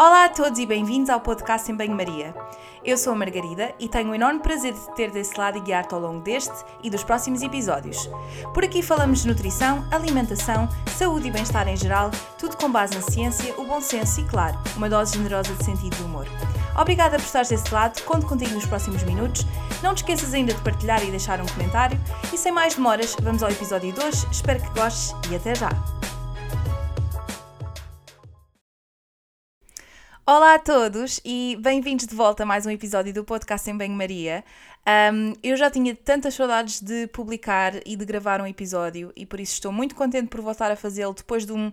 Olá 0.00 0.24
a 0.24 0.28
todos 0.30 0.58
e 0.58 0.64
bem-vindos 0.64 1.10
ao 1.10 1.20
podcast 1.20 1.70
em 1.70 1.76
Banho-Maria. 1.76 2.34
Eu 2.82 2.96
sou 2.96 3.12
a 3.12 3.16
Margarida 3.16 3.74
e 3.78 3.86
tenho 3.86 4.12
o 4.12 4.14
enorme 4.14 4.40
prazer 4.40 4.72
de 4.72 4.94
ter 4.94 5.10
desse 5.10 5.38
lado 5.38 5.58
e 5.58 5.60
guiar-te 5.60 5.92
ao 5.92 6.00
longo 6.00 6.22
deste 6.22 6.54
e 6.82 6.88
dos 6.88 7.04
próximos 7.04 7.42
episódios. 7.42 8.08
Por 8.54 8.64
aqui 8.64 8.80
falamos 8.80 9.20
de 9.20 9.28
nutrição, 9.28 9.86
alimentação, 9.90 10.66
saúde 10.96 11.28
e 11.28 11.30
bem-estar 11.30 11.68
em 11.68 11.76
geral, 11.76 12.10
tudo 12.38 12.56
com 12.56 12.72
base 12.72 12.94
na 12.94 13.02
ciência, 13.02 13.54
o 13.58 13.64
bom 13.66 13.82
senso 13.82 14.22
e, 14.22 14.24
claro, 14.24 14.58
uma 14.74 14.88
dose 14.88 15.18
generosa 15.18 15.52
de 15.52 15.62
sentido 15.66 15.94
de 15.94 16.02
humor. 16.02 16.26
Obrigada 16.80 17.18
por 17.18 17.24
estares 17.26 17.50
desse 17.50 17.70
lado, 17.70 18.02
conto 18.04 18.26
contigo 18.26 18.54
nos 18.54 18.64
próximos 18.64 19.02
minutos. 19.02 19.44
Não 19.82 19.94
te 19.94 19.98
esqueças 19.98 20.32
ainda 20.32 20.54
de 20.54 20.62
partilhar 20.62 21.04
e 21.04 21.10
deixar 21.10 21.42
um 21.42 21.46
comentário. 21.46 22.00
E 22.32 22.38
sem 22.38 22.50
mais 22.50 22.74
demoras, 22.74 23.14
vamos 23.20 23.42
ao 23.42 23.50
episódio 23.50 23.92
de 23.92 24.00
hoje. 24.00 24.26
Espero 24.32 24.62
que 24.62 24.70
gostes 24.70 25.14
e 25.30 25.36
até 25.36 25.54
já! 25.54 25.99
Olá 30.32 30.54
a 30.54 30.58
todos 30.60 31.20
e 31.24 31.58
bem-vindos 31.60 32.06
de 32.06 32.14
volta 32.14 32.44
a 32.44 32.46
mais 32.46 32.64
um 32.64 32.70
episódio 32.70 33.12
do 33.12 33.24
podcast 33.24 33.68
em 33.68 33.76
Banho-Maria. 33.76 34.44
Um, 35.12 35.32
eu 35.42 35.56
já 35.56 35.68
tinha 35.68 35.92
tantas 35.92 36.34
saudades 36.34 36.80
de 36.80 37.08
publicar 37.08 37.72
e 37.84 37.96
de 37.96 38.04
gravar 38.04 38.40
um 38.40 38.46
episódio 38.46 39.12
e 39.16 39.26
por 39.26 39.40
isso 39.40 39.54
estou 39.54 39.72
muito 39.72 39.92
contente 39.96 40.28
por 40.28 40.40
voltar 40.40 40.70
a 40.70 40.76
fazê-lo 40.76 41.12
depois 41.14 41.44
de 41.44 41.50
um, 41.50 41.72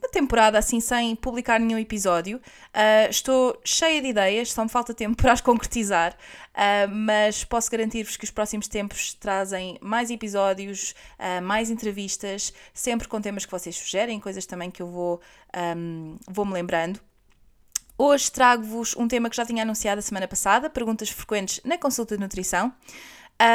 uma 0.00 0.08
temporada 0.10 0.58
assim 0.58 0.80
sem 0.80 1.14
publicar 1.14 1.60
nenhum 1.60 1.78
episódio. 1.78 2.38
Uh, 2.38 3.08
estou 3.08 3.56
cheia 3.64 4.02
de 4.02 4.08
ideias, 4.08 4.52
só 4.52 4.64
me 4.64 4.68
falta 4.68 4.92
tempo 4.92 5.14
para 5.22 5.30
as 5.30 5.40
concretizar, 5.40 6.12
uh, 6.54 6.92
mas 6.92 7.44
posso 7.44 7.70
garantir-vos 7.70 8.16
que 8.16 8.24
os 8.24 8.32
próximos 8.32 8.66
tempos 8.66 9.14
trazem 9.14 9.78
mais 9.80 10.10
episódios, 10.10 10.92
uh, 11.20 11.40
mais 11.40 11.70
entrevistas, 11.70 12.52
sempre 12.74 13.06
com 13.06 13.20
temas 13.20 13.44
que 13.44 13.52
vocês 13.52 13.76
sugerem, 13.76 14.18
coisas 14.18 14.44
também 14.44 14.72
que 14.72 14.82
eu 14.82 14.88
vou, 14.88 15.20
um, 15.76 16.16
vou 16.26 16.44
me 16.44 16.52
lembrando. 16.52 17.00
Hoje 17.98 18.30
trago-vos 18.30 18.94
um 18.94 19.08
tema 19.08 19.30
que 19.30 19.36
já 19.36 19.46
tinha 19.46 19.62
anunciado 19.62 20.00
a 20.00 20.02
semana 20.02 20.28
passada, 20.28 20.68
perguntas 20.68 21.08
frequentes 21.08 21.62
na 21.64 21.78
consulta 21.78 22.14
de 22.14 22.22
nutrição. 22.22 22.70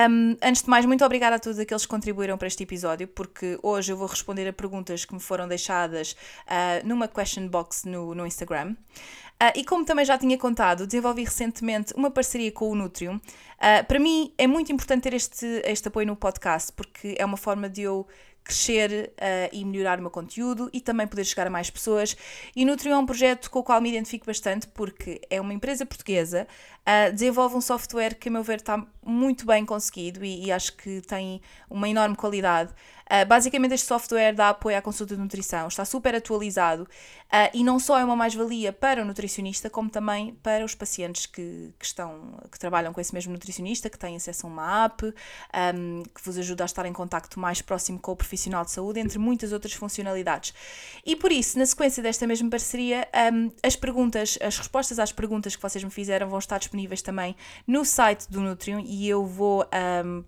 Um, 0.09 0.35
antes 0.41 0.63
de 0.63 0.69
mais, 0.69 0.83
muito 0.83 1.05
obrigada 1.05 1.35
a 1.35 1.39
todos 1.39 1.59
aqueles 1.59 1.83
que 1.83 1.89
contribuíram 1.89 2.37
para 2.39 2.47
este 2.47 2.63
episódio, 2.63 3.07
porque 3.07 3.59
hoje 3.61 3.91
eu 3.91 3.97
vou 3.97 4.07
responder 4.07 4.47
a 4.47 4.53
perguntas 4.53 5.05
que 5.05 5.13
me 5.13 5.19
foram 5.19 5.47
deixadas 5.47 6.13
uh, 6.47 6.87
numa 6.87 7.07
question 7.07 7.47
box 7.47 7.85
no, 7.85 8.15
no 8.15 8.25
Instagram. 8.25 8.71
Uh, 8.71 9.53
e 9.55 9.63
como 9.63 9.85
também 9.85 10.05
já 10.05 10.17
tinha 10.17 10.37
contado, 10.39 10.87
desenvolvi 10.87 11.23
recentemente 11.23 11.93
uma 11.95 12.09
parceria 12.09 12.51
com 12.51 12.71
o 12.71 12.75
Nutrium. 12.75 13.17
Uh, 13.17 13.85
para 13.87 13.99
mim 13.99 14.33
é 14.39 14.47
muito 14.47 14.71
importante 14.71 15.03
ter 15.03 15.13
este, 15.13 15.45
este 15.65 15.87
apoio 15.87 16.07
no 16.07 16.15
podcast, 16.15 16.71
porque 16.73 17.15
é 17.17 17.25
uma 17.25 17.37
forma 17.37 17.69
de 17.69 17.81
eu 17.83 18.07
crescer 18.43 19.13
uh, 19.13 19.49
e 19.51 19.63
melhorar 19.63 19.99
o 19.99 20.01
meu 20.01 20.11
conteúdo 20.11 20.69
e 20.73 20.81
também 20.81 21.07
poder 21.07 21.23
chegar 21.23 21.47
a 21.47 21.49
mais 21.49 21.69
pessoas. 21.69 22.15
E 22.55 22.65
Nutrion 22.65 22.93
é 22.93 22.97
um 22.97 23.05
projeto 23.05 23.49
com 23.49 23.59
o 23.59 23.63
qual 23.63 23.79
me 23.81 23.89
identifico 23.89 24.25
bastante 24.25 24.67
porque 24.67 25.21
é 25.29 25.39
uma 25.39 25.53
empresa 25.53 25.85
portuguesa, 25.85 26.47
uh, 26.87 27.11
desenvolve 27.11 27.55
um 27.55 27.61
software 27.61 28.15
que, 28.15 28.29
a 28.29 28.31
meu 28.31 28.43
ver, 28.43 28.57
está 28.57 28.85
muito 29.03 29.45
bem 29.45 29.65
conseguido 29.65 30.23
e, 30.23 30.45
e 30.45 30.51
acho 30.51 30.75
que 30.77 31.01
tem 31.01 31.41
uma 31.69 31.89
enorme 31.89 32.15
qualidade. 32.15 32.71
Uh, 33.11 33.25
basicamente, 33.25 33.73
este 33.73 33.87
software 33.87 34.33
dá 34.33 34.49
apoio 34.49 34.77
à 34.77 34.81
consulta 34.81 35.15
de 35.15 35.21
nutrição, 35.21 35.67
está 35.67 35.83
super 35.83 36.15
atualizado 36.15 36.83
uh, 36.83 37.49
e 37.53 37.61
não 37.61 37.77
só 37.77 37.99
é 37.99 38.05
uma 38.05 38.15
mais-valia 38.15 38.71
para 38.71 39.01
o 39.01 39.05
nutricionista, 39.05 39.69
como 39.69 39.89
também 39.89 40.33
para 40.35 40.63
os 40.63 40.73
pacientes 40.73 41.25
que, 41.25 41.73
que, 41.77 41.85
estão, 41.85 42.39
que 42.49 42.57
trabalham 42.57 42.93
com 42.93 43.01
esse 43.01 43.13
mesmo 43.13 43.33
nutricionista, 43.33 43.89
que 43.89 43.99
têm 43.99 44.15
acesso 44.15 44.47
a 44.47 44.49
uma 44.49 44.85
app, 44.85 45.03
um, 45.75 46.03
que 46.03 46.21
vos 46.23 46.37
ajuda 46.37 46.63
a 46.63 46.65
estar 46.65 46.85
em 46.85 46.93
contacto 46.93 47.37
mais 47.37 47.61
próximo 47.61 47.99
com 47.99 48.13
o 48.13 48.15
profissional 48.15 48.63
de 48.63 48.71
saúde, 48.71 49.01
entre 49.01 49.19
muitas 49.19 49.51
outras 49.51 49.73
funcionalidades. 49.73 50.53
E 51.05 51.13
por 51.13 51.33
isso, 51.33 51.59
na 51.59 51.65
sequência 51.65 52.01
desta 52.01 52.25
mesma 52.25 52.49
parceria, 52.49 53.05
um, 53.33 53.51
as 53.61 53.75
perguntas, 53.75 54.37
as 54.41 54.57
respostas 54.57 54.99
às 54.99 55.11
perguntas 55.11 55.53
que 55.53 55.61
vocês 55.61 55.83
me 55.83 55.91
fizeram 55.91 56.29
vão 56.29 56.39
estar 56.39 56.59
disponíveis 56.59 56.70
também 57.03 57.35
no 57.67 57.83
site 57.85 58.29
do 58.29 58.41
Nutrium 58.41 58.79
e 58.79 59.07
eu 59.07 59.25
vou. 59.25 59.65
Um, 60.05 60.23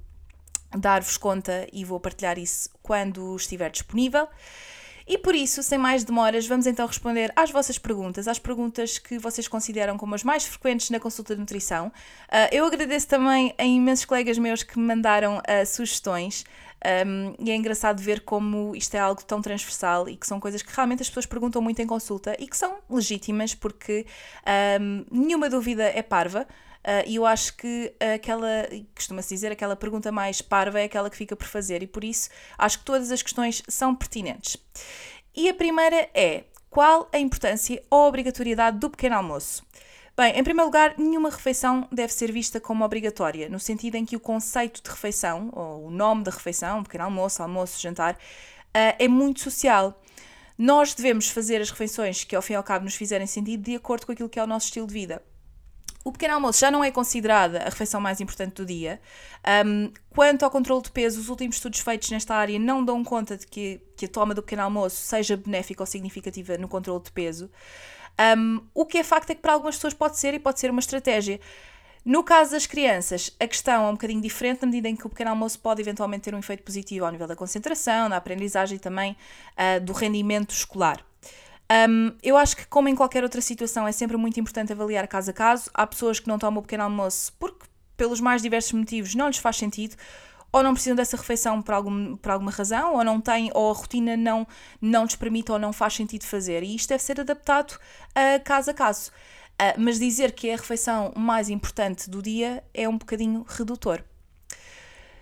dar-vos 0.77 1.17
conta 1.17 1.67
e 1.71 1.85
vou 1.85 1.99
partilhar 1.99 2.37
isso 2.37 2.69
quando 2.81 3.35
estiver 3.35 3.69
disponível. 3.69 4.27
E 5.05 5.17
por 5.17 5.35
isso, 5.35 5.61
sem 5.61 5.77
mais 5.77 6.03
demoras, 6.05 6.47
vamos 6.47 6.65
então 6.65 6.87
responder 6.87 7.31
às 7.35 7.51
vossas 7.51 7.77
perguntas, 7.77 8.25
às 8.25 8.39
perguntas 8.39 8.97
que 8.97 9.17
vocês 9.17 9.49
consideram 9.49 9.97
como 9.97 10.15
as 10.15 10.23
mais 10.23 10.45
frequentes 10.45 10.89
na 10.89 10.99
consulta 10.99 11.35
de 11.35 11.41
nutrição. 11.41 11.87
Uh, 11.87 12.47
eu 12.53 12.65
agradeço 12.65 13.09
também 13.09 13.53
a 13.57 13.65
imensos 13.65 14.05
colegas 14.05 14.37
meus 14.37 14.63
que 14.63 14.79
me 14.79 14.85
mandaram 14.85 15.39
uh, 15.39 15.65
sugestões. 15.65 16.45
Um, 17.05 17.33
e 17.39 17.49
é 17.49 17.55
engraçado 17.55 18.01
ver 18.01 18.21
como 18.21 18.75
isto 18.75 18.95
é 18.95 18.99
algo 18.99 19.23
tão 19.23 19.41
transversal 19.41 20.09
e 20.09 20.17
que 20.17 20.27
são 20.27 20.39
coisas 20.39 20.61
que 20.61 20.75
realmente 20.75 21.01
as 21.01 21.07
pessoas 21.07 21.25
perguntam 21.25 21.61
muito 21.61 21.81
em 21.81 21.88
consulta 21.88 22.35
e 22.38 22.45
que 22.45 22.57
são 22.57 22.77
legítimas 22.89 23.55
porque 23.55 24.05
um, 24.81 25.05
nenhuma 25.09 25.49
dúvida 25.49 25.83
é 25.83 26.01
parva. 26.01 26.45
Uh, 26.85 27.07
e 27.07 27.16
eu 27.16 27.25
acho 27.25 27.55
que 27.55 27.94
aquela, 28.13 28.67
costuma-se 28.94 29.33
dizer, 29.33 29.53
aquela 29.53 29.73
pergunta 29.73 30.11
mais 30.11 30.41
parva 30.41 30.81
é 30.81 30.83
aquela 30.83 31.09
que 31.09 31.16
fica 31.16 31.33
por 31.33 31.47
fazer, 31.47 31.81
e 31.81 31.88
por 31.88 32.03
isso 32.03 32.29
acho 32.57 32.79
que 32.79 32.83
todas 32.83 33.09
as 33.09 33.21
questões 33.21 33.63
são 33.69 33.95
pertinentes. 33.95 34.57
E 35.33 35.47
a 35.47 35.53
primeira 35.53 36.09
é: 36.13 36.44
qual 36.69 37.07
a 37.13 37.17
importância 37.17 37.81
ou 37.89 38.07
obrigatoriedade 38.07 38.79
do 38.79 38.89
pequeno 38.89 39.15
almoço? 39.15 39.65
Bem, 40.16 40.38
em 40.38 40.44
primeiro 40.44 40.68
lugar, 40.68 40.94
nenhuma 40.96 41.31
refeição 41.31 41.88
deve 41.91 42.13
ser 42.13 42.31
vista 42.31 42.59
como 42.59 42.85
obrigatória, 42.85 43.50
no 43.50 43.59
sentido 43.59 43.96
em 43.96 44.06
que 44.06 44.16
o 44.16 44.19
conceito 44.19 44.79
de 44.84 44.88
refeição, 44.88 45.50
ou 45.51 45.88
o 45.88 45.91
nome 45.91 46.24
da 46.24 46.29
refeição, 46.29 46.84
pequeno 46.84 47.06
almoço, 47.06 47.41
almoço, 47.41 47.81
jantar, 47.81 48.13
uh, 48.13 48.94
é 49.00 49.07
muito 49.07 49.40
social. 49.40 50.00
Nós 50.56 50.94
devemos 50.94 51.29
fazer 51.29 51.59
as 51.59 51.72
refeições 51.72 52.24
que, 52.24 52.35
ao 52.35 52.44
fim 52.44 52.53
e 52.53 52.56
ao 52.56 52.63
cabo, 52.63 52.85
nos 52.85 52.94
fizerem 52.94 53.25
sentido 53.25 53.63
de 53.63 53.75
acordo 53.75 54.06
com 54.06 54.12
aquilo 54.12 54.29
que 54.29 54.40
é 54.40 54.44
o 54.44 54.47
nosso 54.47 54.68
estilo 54.68 54.85
de 54.85 54.94
vida. 54.94 55.19
O 56.06 56.12
pequeno 56.12 56.35
almoço 56.35 56.59
já 56.59 56.69
não 56.69 56.84
é 56.84 56.91
considerada 56.91 57.62
a 57.62 57.66
refeição 57.66 58.00
mais 58.00 58.22
importante 58.22 58.56
do 58.56 58.66
dia. 58.66 59.01
Um, 59.66 59.91
quanto 60.09 60.44
ao 60.44 60.51
controle 60.51 60.84
de 60.84 60.91
peso, 60.91 61.19
os 61.19 61.30
últimos 61.30 61.56
estudos 61.56 61.80
feitos 61.80 62.12
nesta 62.12 62.35
área 62.35 62.59
não 62.59 62.85
dão 62.85 63.03
conta 63.03 63.35
de 63.35 63.47
que, 63.47 63.81
que 63.97 64.06
a 64.06 64.09
toma 64.09 64.35
do 64.35 64.44
pequeno 64.44 64.63
almoço 64.63 64.97
seja 64.97 65.35
benéfica 65.35 65.81
ou 65.81 65.88
significativa 65.88 66.56
no 66.57 66.68
controle 66.68 67.01
de 67.01 67.12
peso. 67.12 67.50
Um, 68.38 68.62
o 68.74 68.85
que 68.85 69.00
é 69.00 69.03
facto 69.03 69.31
é 69.31 69.35
que 69.35 69.41
para 69.41 69.53
algumas 69.53 69.75
pessoas 69.75 69.94
pode 69.94 70.18
ser 70.18 70.34
e 70.34 70.40
pode 70.40 70.59
ser 70.59 70.69
uma 70.69 70.79
estratégia. 70.79 71.40
No 72.06 72.22
caso 72.24 72.51
das 72.51 72.66
crianças, 72.66 73.31
a 73.40 73.47
questão 73.47 73.85
é 73.85 73.90
um 73.90 73.94
bocadinho 73.94 74.22
diferente, 74.22 74.62
na 74.62 74.68
medida 74.68 74.90
em 74.90 74.96
que 74.96 75.07
o 75.07 75.09
pequeno 75.09 75.29
almoço 75.29 75.57
pode 75.59 75.81
eventualmente 75.81 76.24
ter 76.24 76.35
um 76.35 76.40
efeito 76.40 76.62
positivo 76.62 77.06
ao 77.06 77.12
nível 77.12 77.28
da 77.28 77.35
concentração, 77.35 78.09
da 78.09 78.18
aprendizagem 78.18 78.75
e 78.75 78.79
também 78.79 79.16
uh, 79.53 79.79
do 79.79 79.94
rendimento 79.94 80.51
escolar. 80.51 81.00
Um, 81.90 82.12
eu 82.22 82.35
acho 82.35 82.57
que, 82.57 82.68
como 82.68 82.90
em 82.90 82.96
qualquer 82.96 83.24
outra 83.24 83.40
situação, 83.40 83.88
é 83.88 83.91
sempre 83.94 84.18
muito 84.18 84.38
importante 84.38 84.74
avaliar 84.74 85.07
caso 85.07 85.31
a 85.31 85.34
caso. 85.34 85.72
Há 85.74 85.88
pessoas 85.88 86.19
que 86.19 86.28
não 86.28 86.38
tomam 86.38 86.59
o 86.59 86.62
pequeno 86.62 86.84
almoço 86.84 87.34
porque, 87.40 87.66
pelos 87.95 88.19
mais 88.19 88.41
diversos 88.41 88.74
motivos, 88.74 89.16
não 89.16 89.28
lhes 89.28 89.38
faz 89.38 89.56
sentido, 89.56 89.95
ou 90.53 90.61
não 90.61 90.73
precisam 90.73 90.95
dessa 90.95 91.17
refeição 91.17 91.63
por, 91.63 91.73
algum, 91.73 92.15
por 92.15 92.31
alguma 92.31 92.51
razão, 92.51 92.93
ou 92.93 93.03
não 93.03 93.19
têm, 93.19 93.49
ou 93.55 93.71
a 93.71 93.73
rotina 93.73 94.15
não, 94.15 94.47
não 94.79 95.03
lhes 95.03 95.15
permite 95.15 95.51
ou 95.51 95.57
não 95.57 95.73
faz 95.73 95.95
sentido 95.95 96.25
fazer. 96.25 96.61
E 96.61 96.75
isto 96.75 96.89
deve 96.89 97.01
ser 97.01 97.19
adaptado 97.19 97.71
uh, 97.71 98.43
caso 98.45 98.69
a 98.69 98.73
caso. 98.73 99.11
Uh, 99.53 99.73
mas 99.79 99.97
dizer 99.97 100.31
que 100.31 100.49
é 100.49 100.53
a 100.53 100.57
refeição 100.57 101.11
mais 101.15 101.49
importante 101.49 102.07
do 102.07 102.21
dia 102.21 102.63
é 102.71 102.87
um 102.87 102.97
bocadinho 102.99 103.43
redutor. 103.49 104.03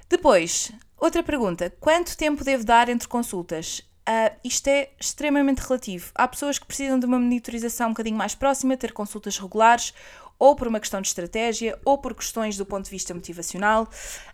Depois, 0.10 0.74
outra 0.98 1.24
pergunta: 1.24 1.74
quanto 1.80 2.18
tempo 2.18 2.44
devo 2.44 2.66
dar 2.66 2.90
entre 2.90 3.08
consultas? 3.08 3.80
Uh, 4.02 4.36
isto 4.44 4.68
é 4.68 4.90
extremamente 5.00 5.60
relativo. 5.60 6.12
Há 6.14 6.28
pessoas 6.28 6.60
que 6.60 6.66
precisam 6.66 7.00
de 7.00 7.06
uma 7.06 7.20
monitorização 7.20 7.88
um 7.88 7.92
bocadinho 7.92 8.18
mais 8.18 8.36
próxima, 8.36 8.76
ter 8.76 8.92
consultas 8.92 9.38
regulares, 9.38 9.94
ou 10.42 10.56
por 10.56 10.68
uma 10.68 10.80
questão 10.80 11.00
de 11.00 11.08
estratégia, 11.08 11.78
ou 11.86 12.00
por 12.00 12.16
questões 12.16 12.58
do 12.58 12.66
ponto 12.66 12.86
de 12.86 12.90
vista 12.90 13.14
motivacional. 13.14 13.88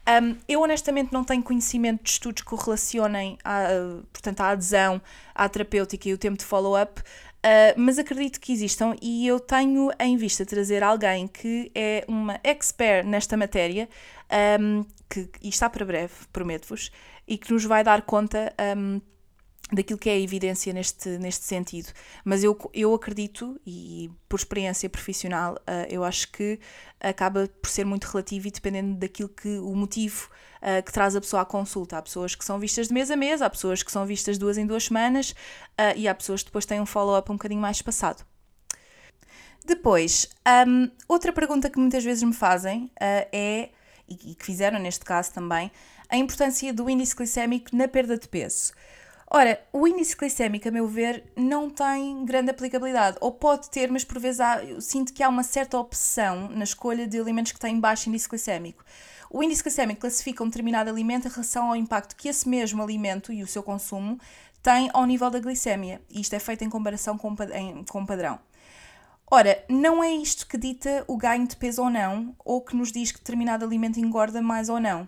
Um, 0.07 0.37
eu 0.47 0.61
honestamente 0.61 1.11
não 1.11 1.21
tenho 1.21 1.43
conhecimento 1.43 2.01
de 2.01 2.11
estudos 2.11 2.43
que 2.43 2.47
correlacionem 2.47 3.37
a, 3.43 3.67
portanto, 4.13 4.39
a 4.39 4.51
adesão 4.51 5.01
à 5.35 5.49
terapêutica 5.49 6.07
e 6.07 6.13
o 6.13 6.17
tempo 6.17 6.37
de 6.37 6.45
follow-up, 6.45 7.01
uh, 7.01 7.03
mas 7.75 7.99
acredito 7.99 8.39
que 8.39 8.53
existam 8.53 8.95
e 9.01 9.27
eu 9.27 9.37
tenho 9.37 9.91
em 9.99 10.15
vista 10.15 10.45
trazer 10.45 10.81
alguém 10.81 11.27
que 11.27 11.69
é 11.75 12.05
uma 12.07 12.39
expert 12.41 13.05
nesta 13.05 13.35
matéria, 13.35 13.89
um, 14.61 14.85
que, 15.09 15.29
e 15.41 15.49
está 15.49 15.69
para 15.69 15.85
breve, 15.85 16.13
prometo-vos, 16.31 16.89
e 17.27 17.37
que 17.37 17.51
nos 17.51 17.65
vai 17.65 17.83
dar 17.83 18.03
conta. 18.03 18.53
Um, 18.77 19.01
daquilo 19.71 19.99
que 19.99 20.09
é 20.09 20.13
a 20.13 20.19
evidência 20.19 20.71
neste, 20.71 21.09
neste 21.17 21.45
sentido. 21.45 21.91
Mas 22.23 22.43
eu, 22.43 22.57
eu 22.73 22.93
acredito, 22.93 23.59
e 23.65 24.09
por 24.29 24.37
experiência 24.37 24.89
profissional, 24.89 25.55
uh, 25.55 25.85
eu 25.89 26.03
acho 26.03 26.31
que 26.31 26.59
acaba 26.99 27.49
por 27.61 27.69
ser 27.69 27.85
muito 27.85 28.05
relativo 28.05 28.47
e 28.47 28.51
dependendo 28.51 28.95
daquilo 28.95 29.29
que 29.29 29.57
o 29.59 29.75
motivo 29.75 30.29
uh, 30.61 30.81
que 30.83 30.91
traz 30.91 31.15
a 31.15 31.21
pessoa 31.21 31.41
à 31.41 31.45
consulta. 31.45 31.97
Há 31.97 32.01
pessoas 32.01 32.33
que 32.33 32.45
são 32.45 32.59
vistas 32.59 32.87
de 32.87 32.93
mês 32.93 33.11
a 33.11 33.15
mês, 33.15 33.41
há 33.41 33.49
pessoas 33.49 33.83
que 33.83 33.91
são 33.91 34.05
vistas 34.05 34.37
duas 34.37 34.57
em 34.57 34.65
duas 34.65 34.85
semanas 34.85 35.31
uh, 35.31 35.97
e 35.97 36.07
há 36.07 36.15
pessoas 36.15 36.41
que 36.41 36.49
depois 36.49 36.65
têm 36.65 36.79
um 36.79 36.85
follow-up 36.85 37.29
um 37.31 37.35
bocadinho 37.35 37.61
mais 37.61 37.77
espaçado. 37.77 38.23
Depois, 39.65 40.29
um, 40.65 40.89
outra 41.09 41.33
pergunta 41.33 41.69
que 41.69 41.77
muitas 41.77 42.01
vezes 42.01 42.23
me 42.23 42.33
fazem 42.33 42.89
é, 43.01 43.69
e 44.07 44.33
que 44.33 44.45
fizeram 44.45 44.79
neste 44.79 45.03
caso 45.03 45.33
também, 45.33 45.69
a 46.07 46.15
importância 46.15 46.73
do 46.73 46.89
índice 46.89 47.13
glicémico 47.13 47.75
na 47.75 47.85
perda 47.85 48.17
de 48.17 48.29
peso. 48.29 48.71
Ora, 49.29 49.61
o 49.73 49.85
índice 49.85 50.15
glicémico, 50.15 50.69
a 50.69 50.71
meu 50.71 50.87
ver, 50.87 51.25
não 51.35 51.69
tem 51.69 52.23
grande 52.23 52.49
aplicabilidade. 52.49 53.17
Ou 53.19 53.33
pode 53.33 53.69
ter, 53.69 53.91
mas 53.91 54.05
por 54.05 54.19
vezes 54.19 54.39
há, 54.39 54.63
eu 54.63 54.79
sinto 54.79 55.13
que 55.13 55.21
há 55.21 55.27
uma 55.27 55.43
certa 55.43 55.77
opção 55.77 56.47
na 56.47 56.63
escolha 56.63 57.05
de 57.05 57.19
alimentos 57.19 57.51
que 57.51 57.59
têm 57.59 57.77
baixo 57.77 58.07
índice 58.07 58.29
glicémico. 58.29 58.85
O 59.29 59.43
índice 59.43 59.61
glicémico 59.61 59.99
classifica 59.99 60.41
um 60.41 60.47
determinado 60.47 60.89
alimento 60.89 61.27
em 61.27 61.31
relação 61.31 61.67
ao 61.67 61.75
impacto 61.75 62.15
que 62.15 62.29
esse 62.29 62.47
mesmo 62.47 62.81
alimento 62.81 63.33
e 63.33 63.43
o 63.43 63.47
seu 63.47 63.61
consumo 63.61 64.17
tem 64.63 64.89
ao 64.93 65.05
nível 65.05 65.29
da 65.29 65.39
glicemia. 65.39 66.01
E 66.09 66.21
isto 66.21 66.33
é 66.33 66.39
feito 66.39 66.63
em 66.63 66.69
comparação 66.69 67.17
com, 67.17 67.35
em, 67.53 67.83
com 67.83 68.05
padrão. 68.05 68.39
Ora, 69.29 69.61
não 69.67 70.01
é 70.01 70.09
isto 70.09 70.47
que 70.47 70.57
dita 70.57 71.03
o 71.05 71.17
ganho 71.17 71.45
de 71.45 71.57
peso 71.57 71.83
ou 71.83 71.89
não, 71.89 72.33
ou 72.45 72.61
que 72.61 72.77
nos 72.77 72.93
diz 72.93 73.11
que 73.11 73.19
determinado 73.19 73.65
alimento 73.65 73.99
engorda 73.99 74.41
mais 74.41 74.69
ou 74.69 74.79
não. 74.79 75.05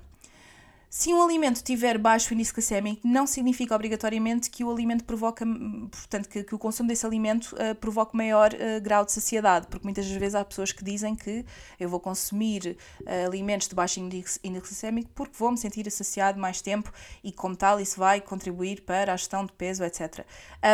Se 0.92 1.14
um 1.14 1.22
alimento 1.22 1.64
tiver 1.64 2.00
baixo 2.00 2.34
índice 2.34 2.52
glicémico, 2.52 3.08
não 3.08 3.28
significa 3.28 3.76
obrigatoriamente 3.76 4.50
que 4.50 4.64
o 4.64 4.72
alimento 4.72 5.04
provoca, 5.04 5.46
portanto, 5.92 6.28
que, 6.28 6.44
que 6.44 6.56
o 6.56 6.58
consumo 6.58 6.90
desse 6.90 7.06
alimento 7.06 7.56
uh, 7.56 7.76
provoque 7.76 8.18
maior 8.18 8.52
uh, 8.52 8.82
grau 8.82 9.06
de 9.06 9.12
saciedade, 9.12 9.68
porque 9.68 9.86
muitas 9.86 10.08
vezes 10.08 10.34
há 10.34 10.44
pessoas 10.44 10.72
que 10.72 10.84
dizem 10.84 11.16
que 11.16 11.46
eu 11.80 11.88
vou 11.88 12.00
consumir 12.00 12.76
uh, 13.02 13.28
alimentos 13.28 13.68
de 13.68 13.76
baixo 13.76 14.00
índice, 14.00 14.40
índice 14.44 14.66
glicémico 14.66 15.12
porque 15.14 15.36
vou 15.38 15.52
me 15.52 15.60
sentir 15.60 15.90
saciado 15.92 16.40
mais 16.40 16.60
tempo 16.60 16.92
e, 17.24 17.32
como 17.32 17.56
tal, 17.56 17.80
isso 17.80 18.00
vai 18.00 18.20
contribuir 18.20 18.82
para 18.82 19.14
a 19.14 19.16
gestão 19.16 19.46
de 19.46 19.54
peso, 19.54 19.84
etc. 19.84 20.26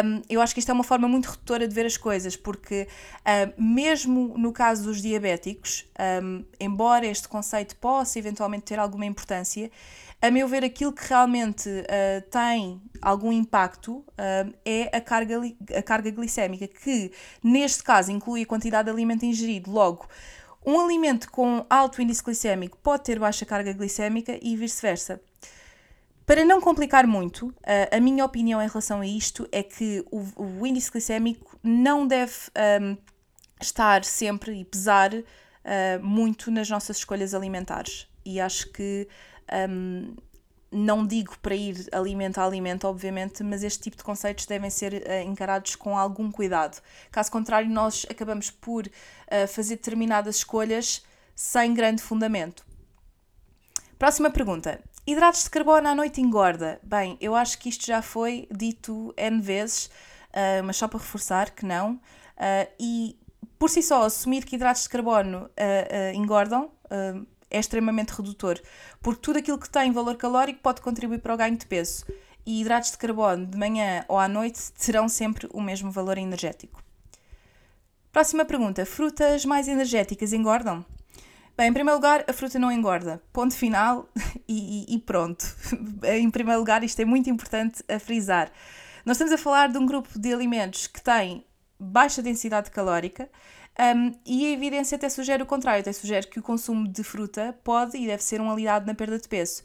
Um, 0.05 0.21
eu 0.29 0.39
acho 0.39 0.53
que 0.53 0.61
isto 0.61 0.69
é 0.69 0.73
uma 0.73 0.85
forma 0.85 1.09
muito 1.09 1.25
redutora 1.25 1.67
de 1.67 1.75
ver 1.75 1.85
as 1.85 1.97
coisas, 1.97 2.37
porque 2.37 2.87
mesmo 3.57 4.37
no 4.37 4.53
caso 4.53 4.83
dos 4.83 5.01
diabéticos, 5.01 5.85
um, 6.23 6.45
embora 6.59 7.05
este 7.05 7.27
conceito 7.27 7.75
possa 7.75 8.17
eventualmente 8.17 8.63
ter 8.63 8.79
alguma 8.79 9.05
importância, 9.05 9.69
a 10.21 10.31
meu 10.31 10.47
ver, 10.47 10.63
aquilo 10.63 10.91
que 10.91 11.07
realmente 11.07 11.69
uh, 11.69 12.29
tem 12.31 12.81
algum 13.01 13.31
impacto 13.31 13.97
uh, 13.97 14.53
é 14.65 14.95
a 14.95 15.01
carga, 15.01 15.39
a 15.77 15.83
carga 15.83 16.09
glicémica, 16.09 16.67
que 16.67 17.11
neste 17.43 17.83
caso 17.83 18.11
inclui 18.11 18.43
a 18.43 18.45
quantidade 18.45 18.85
de 18.85 18.91
alimento 18.91 19.25
ingerido. 19.25 19.71
Logo, 19.71 20.07
um 20.65 20.79
alimento 20.79 21.29
com 21.29 21.65
alto 21.69 22.01
índice 22.01 22.23
glicémico 22.23 22.77
pode 22.81 23.03
ter 23.03 23.19
baixa 23.19 23.45
carga 23.45 23.71
glicémica 23.73 24.39
e 24.41 24.55
vice-versa. 24.55 25.21
Para 26.25 26.43
não 26.43 26.59
complicar 26.59 27.05
muito, 27.05 27.49
uh, 27.49 27.95
a 27.95 27.99
minha 27.99 28.25
opinião 28.25 28.59
em 28.59 28.67
relação 28.67 29.01
a 29.01 29.05
isto 29.05 29.47
é 29.51 29.61
que 29.61 30.03
o, 30.09 30.25
o 30.61 30.65
índice 30.65 30.89
glicémico 30.89 31.59
não 31.61 32.07
deve 32.07 32.33
um, 32.81 32.97
estar 33.61 34.03
sempre 34.03 34.59
e 34.59 34.65
pesar 34.65 35.11
muito 35.99 36.51
nas 36.51 36.69
nossas 36.69 36.97
escolhas 36.97 37.33
alimentares. 37.33 38.07
E 38.23 38.39
acho 38.39 38.71
que 38.71 39.07
um, 39.69 40.15
não 40.75 41.07
digo 41.07 41.37
para 41.39 41.55
ir 41.55 41.87
alimento 41.91 42.39
a 42.39 42.43
alimento, 42.43 42.85
obviamente, 42.85 43.43
mas 43.43 43.63
este 43.63 43.83
tipo 43.83 43.97
de 43.97 44.03
conceitos 44.03 44.45
devem 44.45 44.69
ser 44.69 44.93
uh, 44.93 45.27
encarados 45.27 45.75
com 45.75 45.97
algum 45.97 46.29
cuidado. 46.31 46.81
Caso 47.11 47.31
contrário, 47.31 47.69
nós 47.69 48.05
acabamos 48.09 48.51
por 48.51 48.85
uh, 48.85 49.47
fazer 49.47 49.77
determinadas 49.77 50.37
escolhas 50.37 51.03
sem 51.33 51.73
grande 51.73 52.01
fundamento. 52.01 52.65
Próxima 53.97 54.29
pergunta. 54.29 54.81
Hidratos 55.07 55.43
de 55.43 55.49
carbono 55.49 55.87
à 55.87 55.95
noite 55.95 56.19
engorda? 56.19 56.79
Bem, 56.83 57.17
eu 57.21 57.35
acho 57.35 57.57
que 57.59 57.69
isto 57.69 57.85
já 57.85 58.01
foi 58.01 58.47
dito 58.51 59.13
N 59.15 59.39
vezes, 59.39 59.85
uh, 59.85 60.63
mas 60.65 60.75
só 60.75 60.87
para 60.87 60.99
reforçar 60.99 61.51
que 61.51 61.65
não. 61.65 61.99
e 62.79 63.17
por 63.57 63.69
si 63.69 63.81
só, 63.81 64.03
assumir 64.03 64.43
que 64.43 64.55
hidratos 64.55 64.83
de 64.83 64.89
carbono 64.89 65.49
engordam 66.13 66.69
é 67.55 67.59
extremamente 67.59 68.09
redutor, 68.09 68.59
porque 69.01 69.21
tudo 69.21 69.39
aquilo 69.39 69.57
que 69.57 69.69
tem 69.69 69.91
valor 69.91 70.17
calórico 70.17 70.59
pode 70.61 70.81
contribuir 70.81 71.19
para 71.19 71.33
o 71.33 71.37
ganho 71.37 71.57
de 71.57 71.65
peso 71.65 72.05
e 72.45 72.61
hidratos 72.61 72.91
de 72.91 72.97
carbono 72.97 73.45
de 73.45 73.57
manhã 73.57 74.05
ou 74.07 74.19
à 74.19 74.27
noite 74.27 74.71
terão 74.73 75.07
sempre 75.07 75.47
o 75.51 75.61
mesmo 75.61 75.89
valor 75.89 76.17
energético. 76.17 76.83
Próxima 78.11 78.45
pergunta: 78.45 78.85
frutas 78.85 79.45
mais 79.45 79.67
energéticas 79.67 80.33
engordam? 80.33 80.85
Bem, 81.57 81.69
em 81.69 81.73
primeiro 81.73 81.97
lugar, 81.97 82.25
a 82.27 82.33
fruta 82.33 82.59
não 82.59 82.69
engorda. 82.69 83.21
Ponto 83.31 83.55
final 83.55 84.09
e, 84.47 84.93
e, 84.93 84.99
pronto. 84.99 85.45
em 86.03 86.29
primeiro 86.29 86.59
lugar, 86.59 86.83
isto 86.83 87.01
é 87.01 87.05
muito 87.05 87.29
importante 87.29 87.81
a 87.87 87.97
frisar. 87.97 88.51
Nós 89.05 89.15
estamos 89.15 89.33
a 89.33 89.37
falar 89.37 89.69
de 89.69 89.77
um 89.77 89.85
grupo 89.85 90.19
de 90.19 90.33
alimentos 90.33 90.87
que 90.87 91.01
tem 91.01 91.45
baixa 91.79 92.21
densidade 92.21 92.71
calórica 92.71 93.29
um, 93.77 94.11
e 94.25 94.45
a 94.45 94.49
evidência 94.51 94.95
até 94.95 95.09
sugere 95.09 95.43
o 95.43 95.45
contrário, 95.45 95.81
até 95.81 95.91
sugere 95.91 96.27
que 96.27 96.39
o 96.39 96.43
consumo 96.43 96.87
de 96.87 97.03
fruta 97.03 97.57
pode 97.63 97.97
e 97.97 98.07
deve 98.07 98.23
ser 98.23 98.39
um 98.39 98.49
aliado 98.49 98.85
na 98.85 98.93
perda 98.93 99.19
de 99.19 99.27
peso. 99.27 99.63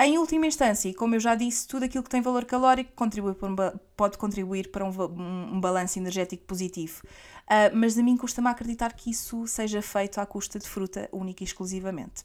Em 0.00 0.16
última 0.16 0.46
instância, 0.46 0.94
como 0.94 1.16
eu 1.16 1.20
já 1.20 1.34
disse, 1.34 1.66
tudo 1.66 1.84
aquilo 1.84 2.04
que 2.04 2.10
tem 2.10 2.20
valor 2.20 2.44
calórico 2.44 2.92
contribui 2.94 3.32
um, 3.32 3.56
pode 3.96 4.16
contribuir 4.16 4.70
para 4.70 4.84
um, 4.84 4.90
um, 4.90 5.54
um 5.54 5.60
balanço 5.60 5.98
energético 5.98 6.44
positivo. 6.44 7.02
Uh, 7.46 7.74
mas 7.74 7.98
a 7.98 8.02
mim 8.02 8.16
custa-me 8.16 8.48
acreditar 8.48 8.92
que 8.92 9.10
isso 9.10 9.44
seja 9.48 9.82
feito 9.82 10.20
à 10.20 10.26
custa 10.26 10.58
de 10.58 10.68
fruta 10.68 11.08
única 11.10 11.42
e 11.42 11.46
exclusivamente. 11.46 12.24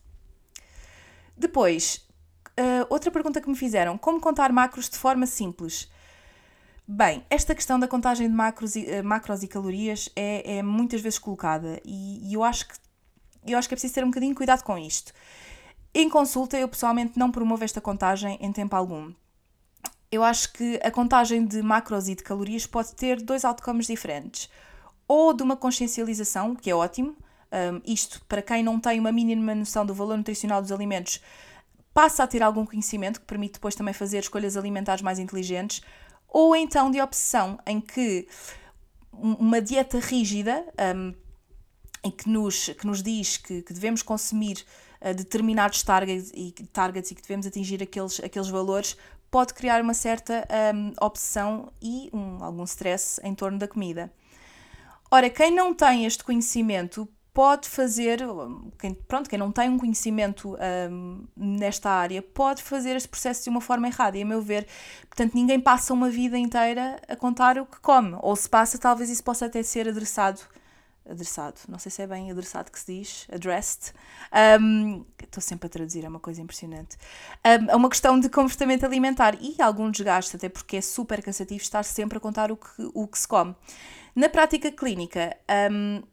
Depois, 1.36 2.06
uh, 2.60 2.86
outra 2.92 3.10
pergunta 3.10 3.42
que 3.42 3.50
me 3.50 3.56
fizeram: 3.56 3.98
como 3.98 4.20
contar 4.20 4.52
macros 4.52 4.88
de 4.88 4.98
forma 4.98 5.26
simples? 5.26 5.90
Bem, 6.86 7.26
esta 7.30 7.56
questão 7.56 7.80
da 7.80 7.88
contagem 7.88 8.28
de 8.28 8.34
macros 8.34 8.76
e, 8.76 8.82
uh, 8.82 9.04
macros 9.04 9.42
e 9.42 9.48
calorias 9.48 10.10
é, 10.18 10.58
é 10.58 10.62
muitas 10.62 11.00
vezes 11.00 11.18
colocada 11.18 11.80
e, 11.86 12.30
e, 12.30 12.34
eu, 12.34 12.44
acho 12.44 12.68
que, 12.68 12.74
eu 13.48 13.58
acho 13.58 13.70
que 13.70 13.74
é 13.74 13.78
preciso 13.78 13.94
ter 13.94 14.04
um 14.04 14.10
bocadinho 14.10 14.36
cuidado 14.36 14.64
com 14.64 14.78
isto. 14.78 15.14
Em 15.94 16.10
consulta, 16.10 16.58
eu 16.58 16.68
pessoalmente 16.68 17.18
não 17.18 17.32
promovo 17.32 17.64
esta 17.64 17.80
contagem 17.80 18.38
em 18.42 18.52
tempo 18.52 18.76
algum. 18.76 19.14
Eu 20.12 20.24
acho 20.24 20.52
que 20.52 20.78
a 20.84 20.92
contagem 20.92 21.46
de 21.46 21.62
macros 21.62 22.10
e 22.10 22.16
de 22.16 22.24
calorias 22.24 22.68
pode 22.68 22.94
ter 22.96 23.22
dois 23.22 23.46
outcomes 23.46 23.88
diferentes. 23.88 24.50
Ou 25.08 25.34
de 25.34 25.42
uma 25.42 25.56
consciencialização, 25.56 26.54
que 26.54 26.70
é 26.70 26.76
ótimo, 26.76 27.16
um, 27.52 27.82
isto 27.86 28.22
para 28.26 28.42
quem 28.42 28.62
não 28.62 28.80
tem 28.80 29.00
uma 29.00 29.12
mínima 29.12 29.56
noção 29.56 29.86
do 29.86 29.94
valor 29.94 30.18
nutricional 30.18 30.62
dos 30.62 30.72
alimentos, 30.72 31.22
passa 31.94 32.24
a 32.24 32.28
ter 32.28 32.44
algum 32.44 32.66
conhecimento 32.66 33.22
que 33.22 33.26
permite 33.26 33.54
depois 33.54 33.76
também 33.76 33.94
fazer 33.94 34.20
escolhas 34.20 34.58
alimentares 34.58 35.02
mais 35.02 35.20
inteligentes 35.20 35.82
ou 36.34 36.56
então 36.56 36.90
de 36.90 37.00
obsessão, 37.00 37.60
em 37.66 37.80
que 37.80 38.28
uma 39.14 39.62
dieta 39.62 40.00
rígida 40.00 40.66
um, 40.96 41.14
em 42.04 42.12
que 42.12 42.28
nos, 42.28 42.70
que 42.70 42.88
nos 42.88 43.04
diz 43.04 43.38
que, 43.38 43.62
que 43.62 43.72
devemos 43.72 44.02
consumir 44.02 44.66
uh, 45.00 45.14
determinados 45.14 45.84
targets 45.84 46.32
e, 46.34 46.52
targets 46.74 47.12
e 47.12 47.16
que 47.16 47.22
devemos 47.22 47.46
atingir 47.46 47.82
aqueles, 47.82 48.20
aqueles 48.20 48.50
valores 48.50 48.98
pode 49.30 49.54
criar 49.54 49.82
uma 49.82 49.94
certa 49.94 50.46
um, 50.76 50.94
obsessão 51.00 51.72
e 51.82 52.10
um, 52.12 52.44
algum 52.44 52.64
stress 52.64 53.22
em 53.24 53.34
torno 53.34 53.58
da 53.58 53.68
comida. 53.68 54.12
Ora, 55.10 55.30
quem 55.30 55.52
não 55.52 55.74
tem 55.74 56.06
este 56.06 56.24
conhecimento 56.24 57.08
pode 57.34 57.68
fazer, 57.68 58.20
quem, 58.80 58.94
pronto, 58.94 59.30
quem 59.30 59.40
não 59.40 59.52
tem 59.52 59.68
um 59.70 59.78
conhecimento 59.78 60.56
um, 60.92 61.26
nesta 61.36 61.90
área, 61.90 62.22
pode 62.22 62.62
fazer 62.62 62.96
este 62.96 63.10
processo 63.10 63.44
de 63.44 63.50
uma 63.50 63.60
forma 63.60 63.88
errada. 63.88 64.18
E 64.18 64.22
a 64.22 64.26
meu 64.26 64.42
ver, 64.42 64.68
portanto, 65.10 65.34
ninguém 65.34 65.60
passa 65.60 65.94
uma 65.94 66.10
vida 66.10 66.38
inteira 66.38 67.02
a 67.08 67.16
contar 67.16 67.58
o 67.58 67.66
que 67.66 67.80
come. 67.80 68.16
Ou 68.22 68.36
se 68.36 68.48
passa, 68.48 68.78
talvez 68.78 69.10
isso 69.10 69.24
possa 69.24 69.48
até 69.48 69.64
ser 69.64 69.90
adressado. 69.90 70.42
Adressado, 71.10 71.60
não 71.68 71.78
sei 71.78 71.92
se 71.92 72.02
é 72.02 72.08
bem 72.08 72.32
adressado 72.32 72.72
que 72.72 72.80
se 72.80 72.86
diz, 72.86 73.28
addressed. 73.30 73.92
Um, 74.62 75.04
estou 75.22 75.42
sempre 75.42 75.68
a 75.68 75.70
traduzir, 75.70 76.06
é 76.06 76.08
uma 76.08 76.20
coisa 76.20 76.42
impressionante. 76.42 76.96
Um, 77.46 77.72
é 77.72 77.76
uma 77.76 77.90
questão 77.90 78.18
de 78.18 78.30
comportamento 78.30 78.86
alimentar 78.86 79.36
e 79.42 79.62
algum 79.62 79.92
desgaste, 79.92 80.38
até 80.38 80.48
porque 80.48 80.78
é 80.78 80.82
super 80.82 81.22
cansativo 81.22 81.62
estar 81.62 81.84
sempre 81.84 82.20
a 82.20 82.22
contar 82.22 82.54
o 82.54 82.56
que, 82.56 82.90
o 82.94 83.06
que 83.06 83.20
se 83.20 83.28
come. 83.28 83.54
Na 84.16 84.30
prática 84.30 84.72
clínica, 84.72 85.36
um, 85.70 86.04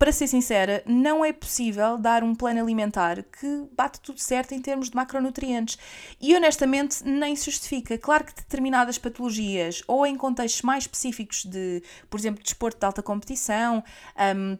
para 0.00 0.12
ser 0.12 0.28
sincera, 0.28 0.82
não 0.86 1.22
é 1.22 1.30
possível 1.30 1.98
dar 1.98 2.24
um 2.24 2.34
plano 2.34 2.58
alimentar 2.58 3.22
que 3.22 3.68
bate 3.76 4.00
tudo 4.00 4.18
certo 4.18 4.54
em 4.54 4.62
termos 4.62 4.88
de 4.88 4.96
macronutrientes. 4.96 5.76
E 6.18 6.34
honestamente, 6.34 7.04
nem 7.04 7.36
se 7.36 7.50
justifica. 7.50 7.98
Claro 7.98 8.24
que 8.24 8.34
determinadas 8.34 8.96
patologias, 8.96 9.82
ou 9.86 10.06
em 10.06 10.16
contextos 10.16 10.62
mais 10.62 10.84
específicos 10.84 11.44
de, 11.44 11.82
por 12.08 12.18
exemplo, 12.18 12.42
desporto 12.42 12.80
de 12.80 12.86
alta 12.86 13.02
competição, 13.02 13.84
um, 14.34 14.56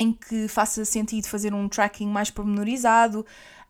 em 0.00 0.12
que 0.12 0.48
faça 0.48 0.84
sentido 0.84 1.28
fazer 1.28 1.54
um 1.54 1.68
tracking 1.68 2.08
mais 2.08 2.28
pormenorizado, 2.28 3.24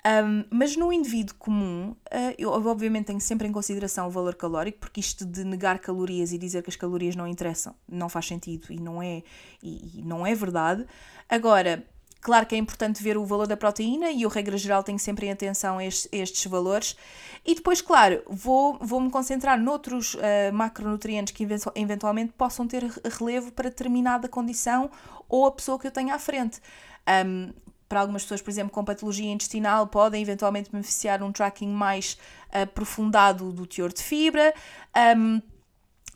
um, 0.07 0.45
mas 0.51 0.77
no 0.77 0.93
indivíduo 0.93 1.35
comum, 1.37 1.91
uh, 1.91 2.35
eu 2.39 2.51
obviamente 2.51 3.07
tenho 3.07 3.21
sempre 3.21 3.49
em 3.49 3.53
consideração 3.53 4.07
o 4.07 4.11
valor 4.11 4.37
calórico, 4.37 4.79
porque 4.79 5.01
isto 5.01 5.25
de 5.25 5.43
negar 5.43 5.81
calorias 5.81 6.33
e 6.33 6.39
dizer 6.39 6.63
que 6.63 6.71
as 6.71 6.77
calorias 6.77 7.17
não 7.17 7.27
interessam 7.27 7.75
não 7.89 8.09
faz 8.09 8.27
sentido 8.27 8.69
e 8.71 8.79
não 8.79 9.03
é, 9.03 9.23
e, 9.63 9.99
e 9.99 10.03
não 10.03 10.27
é 10.27 10.35
verdade. 10.35 10.87
Agora, 11.29 11.85
Claro 12.27 12.45
que 12.45 12.57
é 12.57 12.59
importante 12.59 13.01
ver 13.01 13.17
o 13.17 13.25
valor 13.25 13.47
da 13.47 13.57
proteína 13.57 14.11
e 14.11 14.23
eu, 14.23 14.29
regra 14.29 14.59
geral, 14.59 14.83
tenho 14.83 14.99
sempre 14.99 15.27
em 15.27 15.31
atenção 15.31 15.81
estes, 15.81 16.09
estes 16.11 16.45
valores. 16.47 16.97
E 17.45 17.55
depois, 17.55 17.81
claro, 17.81 18.21
vou, 18.27 18.77
vou-me 18.81 19.09
concentrar 19.11 19.57
noutros 19.61 20.15
uh, 20.15 20.53
macronutrientes 20.53 21.33
que 21.33 21.47
eventualmente 21.77 22.33
possam 22.33 22.67
ter 22.67 22.83
relevo 23.17 23.53
para 23.53 23.69
determinada 23.69 24.29
condição 24.29 24.91
ou 25.29 25.47
a 25.47 25.53
pessoa 25.53 25.79
que 25.79 25.87
eu 25.87 25.91
tenho 25.93 26.13
à 26.13 26.19
frente. 26.19 26.61
Um, 27.25 27.53
para 27.89 28.01
algumas 28.01 28.23
pessoas, 28.23 28.43
por 28.43 28.51
exemplo, 28.51 28.73
com 28.73 28.85
patologia 28.85 29.31
intestinal, 29.31 29.87
podem 29.87 30.23
eventualmente 30.23 30.71
beneficiar 30.71 31.23
um 31.23 31.33
tracking 31.33 31.69
mais 31.69 32.19
aprofundado 32.51 33.53
do 33.53 33.67
teor 33.67 33.93
de 33.93 34.03
fibra. 34.03 34.53
Um, 35.17 35.41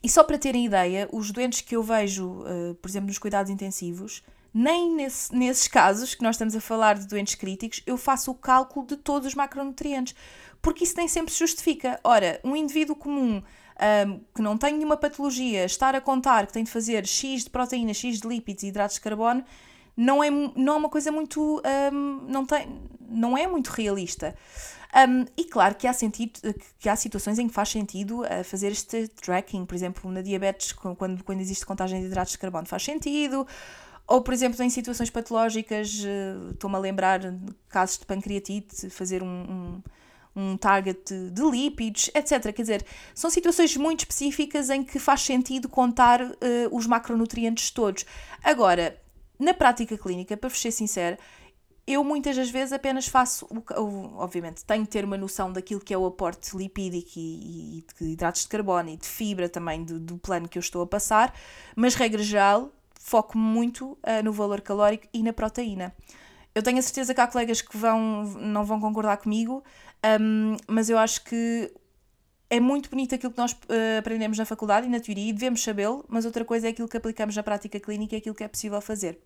e 0.03 0.09
só 0.09 0.25
para 0.25 0.39
terem 0.39 0.65
ideia, 0.65 1.09
os 1.13 1.31
doentes 1.31 1.61
que 1.61 1.77
eu 1.77 1.83
vejo, 1.83 2.43
uh, 2.43 2.75
por 2.77 2.89
exemplo, 2.89 3.09
nos 3.09 3.19
cuidados 3.19 3.51
intensivos, 3.51 4.23
nem 4.53 4.95
nesse, 4.95 5.35
nesses 5.35 5.69
casos 5.69 6.15
que 6.15 6.23
nós 6.23 6.35
estamos 6.35 6.57
a 6.57 6.61
falar 6.61 6.99
de 6.99 7.07
doentes 7.07 7.35
críticos, 7.35 7.83
eu 7.87 7.97
faço 7.97 8.31
o 8.31 8.35
cálculo 8.35 8.87
de 8.87 8.97
todos 8.97 9.29
os 9.29 9.35
macronutrientes, 9.35 10.15
porque 10.61 10.85
isso 10.85 10.95
nem 10.97 11.07
sempre 11.07 11.33
se 11.33 11.39
justifica. 11.39 12.01
Ora, 12.03 12.41
um 12.43 12.57
indivíduo 12.57 12.97
comum 12.97 13.43
um, 14.07 14.21
que 14.35 14.43
não 14.43 14.59
tem 14.59 14.75
nenhuma 14.75 14.97
patologia, 14.97 15.65
estar 15.65 15.95
a 15.95 16.01
contar 16.01 16.47
que 16.47 16.53
tem 16.53 16.65
de 16.65 16.71
fazer 16.71 17.07
X 17.07 17.45
de 17.45 17.51
proteína, 17.51 17.95
X 17.95 18.21
de 18.21 18.29
lípidos 18.29 18.63
e 18.63 18.67
hidratos 18.69 18.97
de 18.97 19.03
carbono, 19.03 19.45
não 20.01 20.25
é, 20.25 20.31
não 20.31 20.73
é 20.73 20.77
uma 20.77 20.89
coisa 20.89 21.13
muito. 21.13 21.61
Um, 21.93 22.25
não, 22.27 22.47
tem, 22.47 22.81
não 23.07 23.37
é 23.37 23.47
muito 23.47 23.69
realista. 23.69 24.35
Um, 24.97 25.27
e 25.37 25.45
claro 25.45 25.75
que 25.75 25.87
há, 25.87 25.93
sentido, 25.93 26.41
que 26.79 26.89
há 26.89 26.97
situações 26.97 27.39
em 27.39 27.47
que 27.47 27.55
faz 27.55 27.69
sentido 27.69 28.23
uh, 28.23 28.43
fazer 28.43 28.73
este 28.73 29.09
tracking, 29.09 29.67
por 29.67 29.75
exemplo, 29.75 30.11
na 30.11 30.23
diabetes, 30.23 30.73
quando, 30.73 31.23
quando 31.23 31.41
existe 31.41 31.67
contagem 31.67 32.01
de 32.01 32.07
hidratos 32.07 32.33
de 32.33 32.39
carbono, 32.39 32.67
faz 32.67 32.83
sentido. 32.83 33.47
Ou, 34.07 34.23
por 34.23 34.33
exemplo, 34.33 34.61
em 34.65 34.71
situações 34.71 35.11
patológicas, 35.11 36.03
uh, 36.03 36.53
estou-me 36.53 36.77
a 36.77 36.79
lembrar 36.79 37.19
de 37.19 37.55
casos 37.69 37.99
de 37.99 38.07
pancreatite, 38.07 38.89
fazer 38.89 39.23
um, 39.23 39.27
um 39.27 39.83
um 40.35 40.57
target 40.57 41.13
de 41.31 41.43
lípidos, 41.43 42.09
etc. 42.15 42.53
Quer 42.53 42.63
dizer, 42.63 42.87
são 43.15 43.29
situações 43.29 43.77
muito 43.77 44.01
específicas 44.01 44.71
em 44.71 44.83
que 44.83 44.99
faz 44.99 45.23
sentido 45.23 45.69
contar 45.69 46.23
uh, 46.23 46.37
os 46.71 46.87
macronutrientes 46.87 47.71
todos. 47.71 48.07
Agora, 48.43 48.97
na 49.41 49.55
prática 49.55 49.97
clínica, 49.97 50.37
para 50.37 50.51
ser 50.51 50.71
sincero, 50.71 51.17
eu 51.87 52.05
muitas 52.05 52.37
das 52.37 52.51
vezes 52.51 52.73
apenas 52.73 53.09
faço, 53.09 53.47
o, 53.47 54.17
obviamente, 54.17 54.65
tenho 54.65 54.85
que 54.85 54.91
ter 54.91 55.05
uma 55.05 55.17
noção 55.17 55.53
daquilo 55.53 55.81
que 55.81 55.93
é 55.93 55.99
o 55.99 56.07
aporte 56.07 56.57
lipídico 56.57 57.11
e, 57.17 57.79
e 57.79 57.85
de 57.99 58.13
hidratos 58.13 58.43
de 58.43 58.49
carbono 58.49 58.91
e 58.91 58.97
de 58.97 59.07
fibra 59.07 59.49
também 59.49 59.83
do, 59.83 59.99
do, 59.99 60.19
plano 60.19 60.49
que 60.49 60.59
eu 60.59 60.61
estou 60.61 60.83
a 60.83 60.87
passar, 60.87 61.35
mas 61.75 61.95
regra 61.95 62.23
geral 62.23 62.71
foco 63.01 63.37
muito 63.37 63.93
uh, 63.93 64.23
no 64.23 64.33
valor 64.33 64.61
calórico 64.61 65.09
e 65.13 65.23
na 65.23 65.33
proteína. 65.33 65.93
Eu 66.55 66.63
tenho 66.63 66.79
a 66.79 66.83
certeza 66.83 67.15
que 67.15 67.21
há 67.21 67.27
colegas 67.27 67.63
que 67.63 67.77
vão, 67.77 68.25
não 68.25 68.65
vão 68.65 68.79
concordar 68.79 69.17
comigo, 69.17 69.65
um, 70.21 70.57
mas 70.69 70.91
eu 70.91 70.99
acho 70.99 71.25
que 71.25 71.73
é 72.51 72.59
muito 72.59 72.91
bonito 72.91 73.15
aquilo 73.15 73.31
que 73.31 73.39
nós 73.39 73.53
uh, 73.53 73.99
aprendemos 74.01 74.37
na 74.37 74.45
faculdade 74.45 74.89
e 74.89 74.91
na 74.91 74.99
teoria 74.99 75.31
e 75.31 75.33
devemos 75.33 75.63
sabê-lo, 75.63 76.05
mas 76.09 76.25
outra 76.25 76.45
coisa 76.45 76.67
é 76.67 76.71
aquilo 76.71 76.89
que 76.89 76.97
aplicamos 76.97 77.37
na 77.37 77.45
prática 77.45 77.79
clínica 77.79 78.17
e 78.17 78.19
aquilo 78.19 78.35
que 78.35 78.43
é 78.43 78.49
possível 78.49 78.81
fazer. 78.81 79.21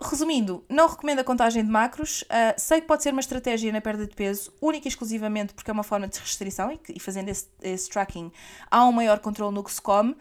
Resumindo, 0.00 0.64
não 0.68 0.88
recomendo 0.88 1.20
a 1.20 1.24
contagem 1.24 1.64
de 1.64 1.70
macros, 1.70 2.22
uh, 2.22 2.54
sei 2.56 2.80
que 2.80 2.88
pode 2.88 3.04
ser 3.04 3.12
uma 3.12 3.20
estratégia 3.20 3.72
na 3.72 3.80
perda 3.80 4.04
de 4.04 4.14
peso, 4.14 4.52
única 4.60 4.88
e 4.88 4.90
exclusivamente 4.90 5.54
porque 5.54 5.70
é 5.70 5.72
uma 5.72 5.84
forma 5.84 6.08
de 6.08 6.18
restrição 6.18 6.72
e, 6.72 6.80
e 6.96 6.98
fazendo 6.98 7.28
esse, 7.28 7.46
esse, 7.62 7.88
tracking 7.88 8.32
há 8.68 8.84
um 8.84 8.92
maior 8.92 9.20
controle 9.20 9.54
no 9.54 9.62
que 9.62 9.72
se 9.72 9.80
come. 9.80 10.16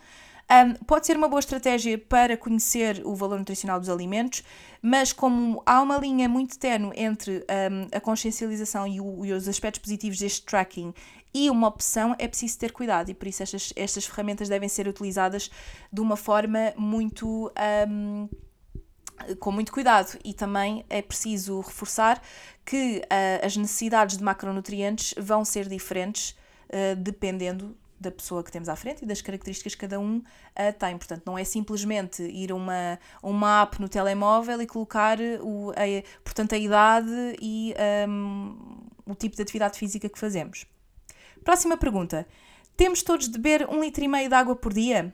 Um, 0.52 0.74
pode 0.86 1.08
ser 1.08 1.18
uma 1.18 1.28
boa 1.28 1.40
estratégia 1.40 1.98
para 1.98 2.38
conhecer 2.38 3.02
o 3.06 3.16
valor 3.16 3.40
nutricional 3.40 3.80
dos 3.80 3.90
alimentos, 3.90 4.44
mas 4.82 5.14
como 5.14 5.64
há 5.66 5.82
uma 5.82 5.98
linha 5.98 6.28
muito 6.28 6.60
tenue 6.60 6.94
entre 6.96 7.38
um, 7.38 7.88
a 7.96 8.00
consciencialização 8.00 8.86
e, 8.86 9.00
o, 9.00 9.26
e, 9.26 9.32
os 9.32 9.48
aspectos 9.48 9.82
positivos 9.82 10.20
deste 10.20 10.46
tracking 10.46 10.94
e 11.34 11.50
uma 11.50 11.68
opção, 11.68 12.16
é 12.20 12.28
preciso 12.28 12.60
ter 12.60 12.72
cuidado 12.72 13.10
e 13.10 13.14
por 13.14 13.28
isso 13.28 13.42
estas, 13.42 13.74
estas 13.76 14.06
ferramentas 14.06 14.48
devem 14.48 14.70
ser 14.70 14.88
utilizadas 14.88 15.50
de 15.92 16.02
uma 16.02 16.16
forma 16.16 16.74
muito. 16.78 17.52
Um, 17.88 18.30
com 19.40 19.52
muito 19.52 19.72
cuidado 19.72 20.18
e 20.26 20.34
também 20.34 20.84
é 20.90 21.02
preciso 21.02 21.62
reforçar 21.62 22.22
que 22.66 22.98
uh, 23.06 23.46
as 23.46 23.56
necessidades 23.56 24.18
de 24.18 24.24
macronutrientes 24.24 25.14
vão 25.18 25.46
ser 25.46 25.70
diferentes 25.70 26.32
uh, 26.70 26.96
dependendo 26.98 27.78
da 28.00 28.12
pessoa 28.12 28.44
que 28.44 28.52
temos 28.52 28.68
à 28.68 28.76
frente 28.76 29.04
e 29.04 29.06
das 29.06 29.22
características 29.22 29.76
que 29.76 29.82
cada 29.82 30.00
um 30.00 30.18
uh, 30.18 30.24
tem. 30.78 30.98
Portanto, 30.98 31.24
não 31.26 31.38
é 31.38 31.44
simplesmente 31.44 32.22
ir 32.22 32.52
a 32.52 32.56
uma, 32.56 33.00
uma 33.22 33.62
app 33.62 33.80
no 33.80 33.88
telemóvel 33.88 34.62
e 34.62 34.68
colocar 34.68 35.18
o, 35.42 35.72
a, 35.72 36.22
portanto, 36.24 36.54
a 36.54 36.58
idade 36.58 37.38
e 37.42 37.74
um, 38.08 38.58
o 39.06 39.16
tipo 39.16 39.36
de 39.36 39.42
atividade 39.42 39.78
física 39.78 40.10
que 40.10 40.20
fazemos. 40.20 40.66
Próxima 41.44 41.78
pergunta. 41.78 42.28
Temos 42.76 43.04
todos 43.04 43.28
de 43.28 43.38
beber 43.38 43.68
um 43.70 43.82
litro 43.82 44.04
e 44.04 44.08
meio 44.08 44.30
de 44.30 44.36
água 44.36 44.56
por 44.56 44.74
dia? 44.74 45.14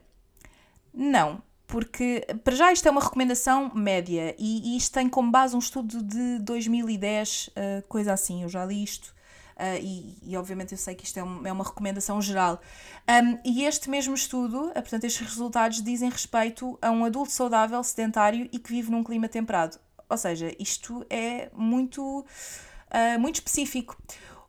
Não, 0.93 1.41
porque 1.67 2.25
para 2.43 2.55
já 2.55 2.71
isto 2.71 2.87
é 2.87 2.91
uma 2.91 3.01
recomendação 3.01 3.71
média 3.75 4.35
e, 4.39 4.73
e 4.73 4.77
isto 4.77 4.93
tem 4.93 5.09
como 5.09 5.29
base 5.31 5.55
um 5.55 5.59
estudo 5.59 6.01
de 6.01 6.39
2010, 6.39 7.49
uh, 7.49 7.87
coisa 7.87 8.13
assim, 8.13 8.43
eu 8.43 8.49
já 8.49 8.65
li 8.65 8.83
isto 8.83 9.13
Uh, 9.59 9.75
e, 9.81 10.17
e, 10.23 10.37
obviamente 10.37 10.71
eu 10.71 10.77
sei 10.77 10.95
que 10.95 11.03
isto 11.03 11.19
é, 11.19 11.23
um, 11.23 11.45
é 11.45 11.51
uma 11.51 11.65
recomendação 11.65 12.21
geral. 12.21 12.61
Um, 13.09 13.37
e 13.43 13.65
este 13.65 13.89
mesmo 13.89 14.15
estudo, 14.15 14.69
uh, 14.69 14.73
portanto, 14.73 15.03
estes 15.03 15.27
resultados 15.27 15.83
dizem 15.83 16.09
respeito 16.09 16.79
a 16.81 16.89
um 16.89 17.03
adulto 17.03 17.33
saudável, 17.33 17.83
sedentário 17.83 18.47
e 18.53 18.57
que 18.57 18.69
vive 18.69 18.89
num 18.89 19.03
clima 19.03 19.27
temperado. 19.27 19.77
Ou 20.09 20.17
seja, 20.17 20.55
isto 20.57 21.05
é 21.09 21.49
muito, 21.53 22.19
uh, 22.21 23.19
muito 23.19 23.35
específico. 23.35 24.01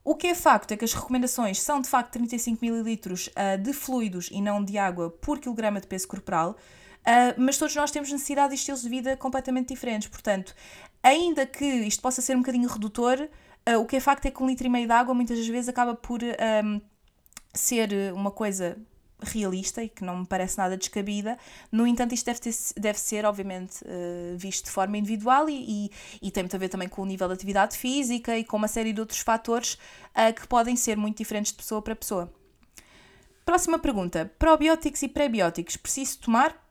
O 0.03 0.15
que 0.15 0.29
é 0.29 0.35
facto 0.35 0.73
é 0.73 0.77
que 0.77 0.85
as 0.85 0.95
recomendações 0.95 1.61
são 1.61 1.81
de 1.81 1.89
facto 1.89 2.13
35 2.13 2.65
ml 2.65 2.99
de 3.63 3.73
fluidos 3.73 4.29
e 4.33 4.41
não 4.41 4.65
de 4.65 4.79
água 4.79 5.11
por 5.11 5.39
quilograma 5.39 5.81
de 5.81 5.87
peso 5.87 6.09
corporal. 6.09 6.57
Uh, 7.01 7.35
mas 7.39 7.57
todos 7.57 7.75
nós 7.77 7.91
temos 7.91 8.11
necessidade 8.11 8.51
de 8.51 8.55
estilos 8.57 8.83
de 8.83 8.89
vida 8.89 9.17
completamente 9.17 9.69
diferentes. 9.69 10.09
Portanto, 10.09 10.55
ainda 11.03 11.47
que 11.47 11.65
isto 11.65 12.03
possa 12.03 12.21
ser 12.21 12.35
um 12.35 12.41
bocadinho 12.41 12.69
redutor, 12.69 13.29
Uh, 13.69 13.79
o 13.79 13.87
que 13.87 13.97
é 13.97 14.01
facto 14.01 14.27
é 14.27 14.31
que 14.31 14.43
um 14.43 14.47
litro 14.47 14.67
e 14.67 14.71
meio 14.71 14.87
de 14.87 14.93
água 14.93 15.15
muitas 15.15 15.47
vezes 15.47 15.69
acaba 15.69 15.95
por 15.95 16.21
um, 16.23 16.81
ser 17.53 18.13
uma 18.15 18.31
coisa 18.31 18.79
realista 19.23 19.83
e 19.83 19.89
que 19.89 20.05
não 20.05 20.19
me 20.19 20.27
parece 20.27 20.59
nada 20.59 20.77
descabida. 20.77 21.39
No 21.71 21.87
entanto, 21.87 22.15
isto 22.15 22.27
deve, 22.27 22.41
ter, 22.41 22.55
deve 22.77 22.99
ser, 22.99 23.25
obviamente, 23.25 23.83
uh, 23.85 24.37
visto 24.37 24.67
de 24.67 24.71
forma 24.71 24.97
individual 24.97 25.49
e, 25.49 25.87
e, 25.87 25.91
e, 26.23 26.31
tem 26.31 26.43
muito 26.43 26.57
a 26.57 26.59
ver 26.59 26.69
também 26.69 26.89
com 26.89 27.03
o 27.03 27.07
nível 27.07 27.29
de 27.29 27.35
atividade 27.35 27.77
física 27.77 28.37
e 28.37 28.45
com 28.45 28.57
uma 28.57 28.69
série 28.69 28.93
de 28.93 29.01
outros 29.01 29.21
fatores 29.21 29.75
uh, 29.75 30.33
que 30.35 30.47
podem 30.47 30.77
ser 30.77 30.97
muito 30.97 31.19
diferentes 31.19 31.53
de 31.53 31.59
pessoa 31.59 31.83
para 31.83 31.97
pessoa. 31.97 32.33
Próxima 33.45 33.79
pergunta: 33.79 34.31
probióticos 34.39 35.03
e 35.03 35.09
pré-bióticos 35.09 35.77
preciso 35.77 36.21
tomar? 36.21 36.70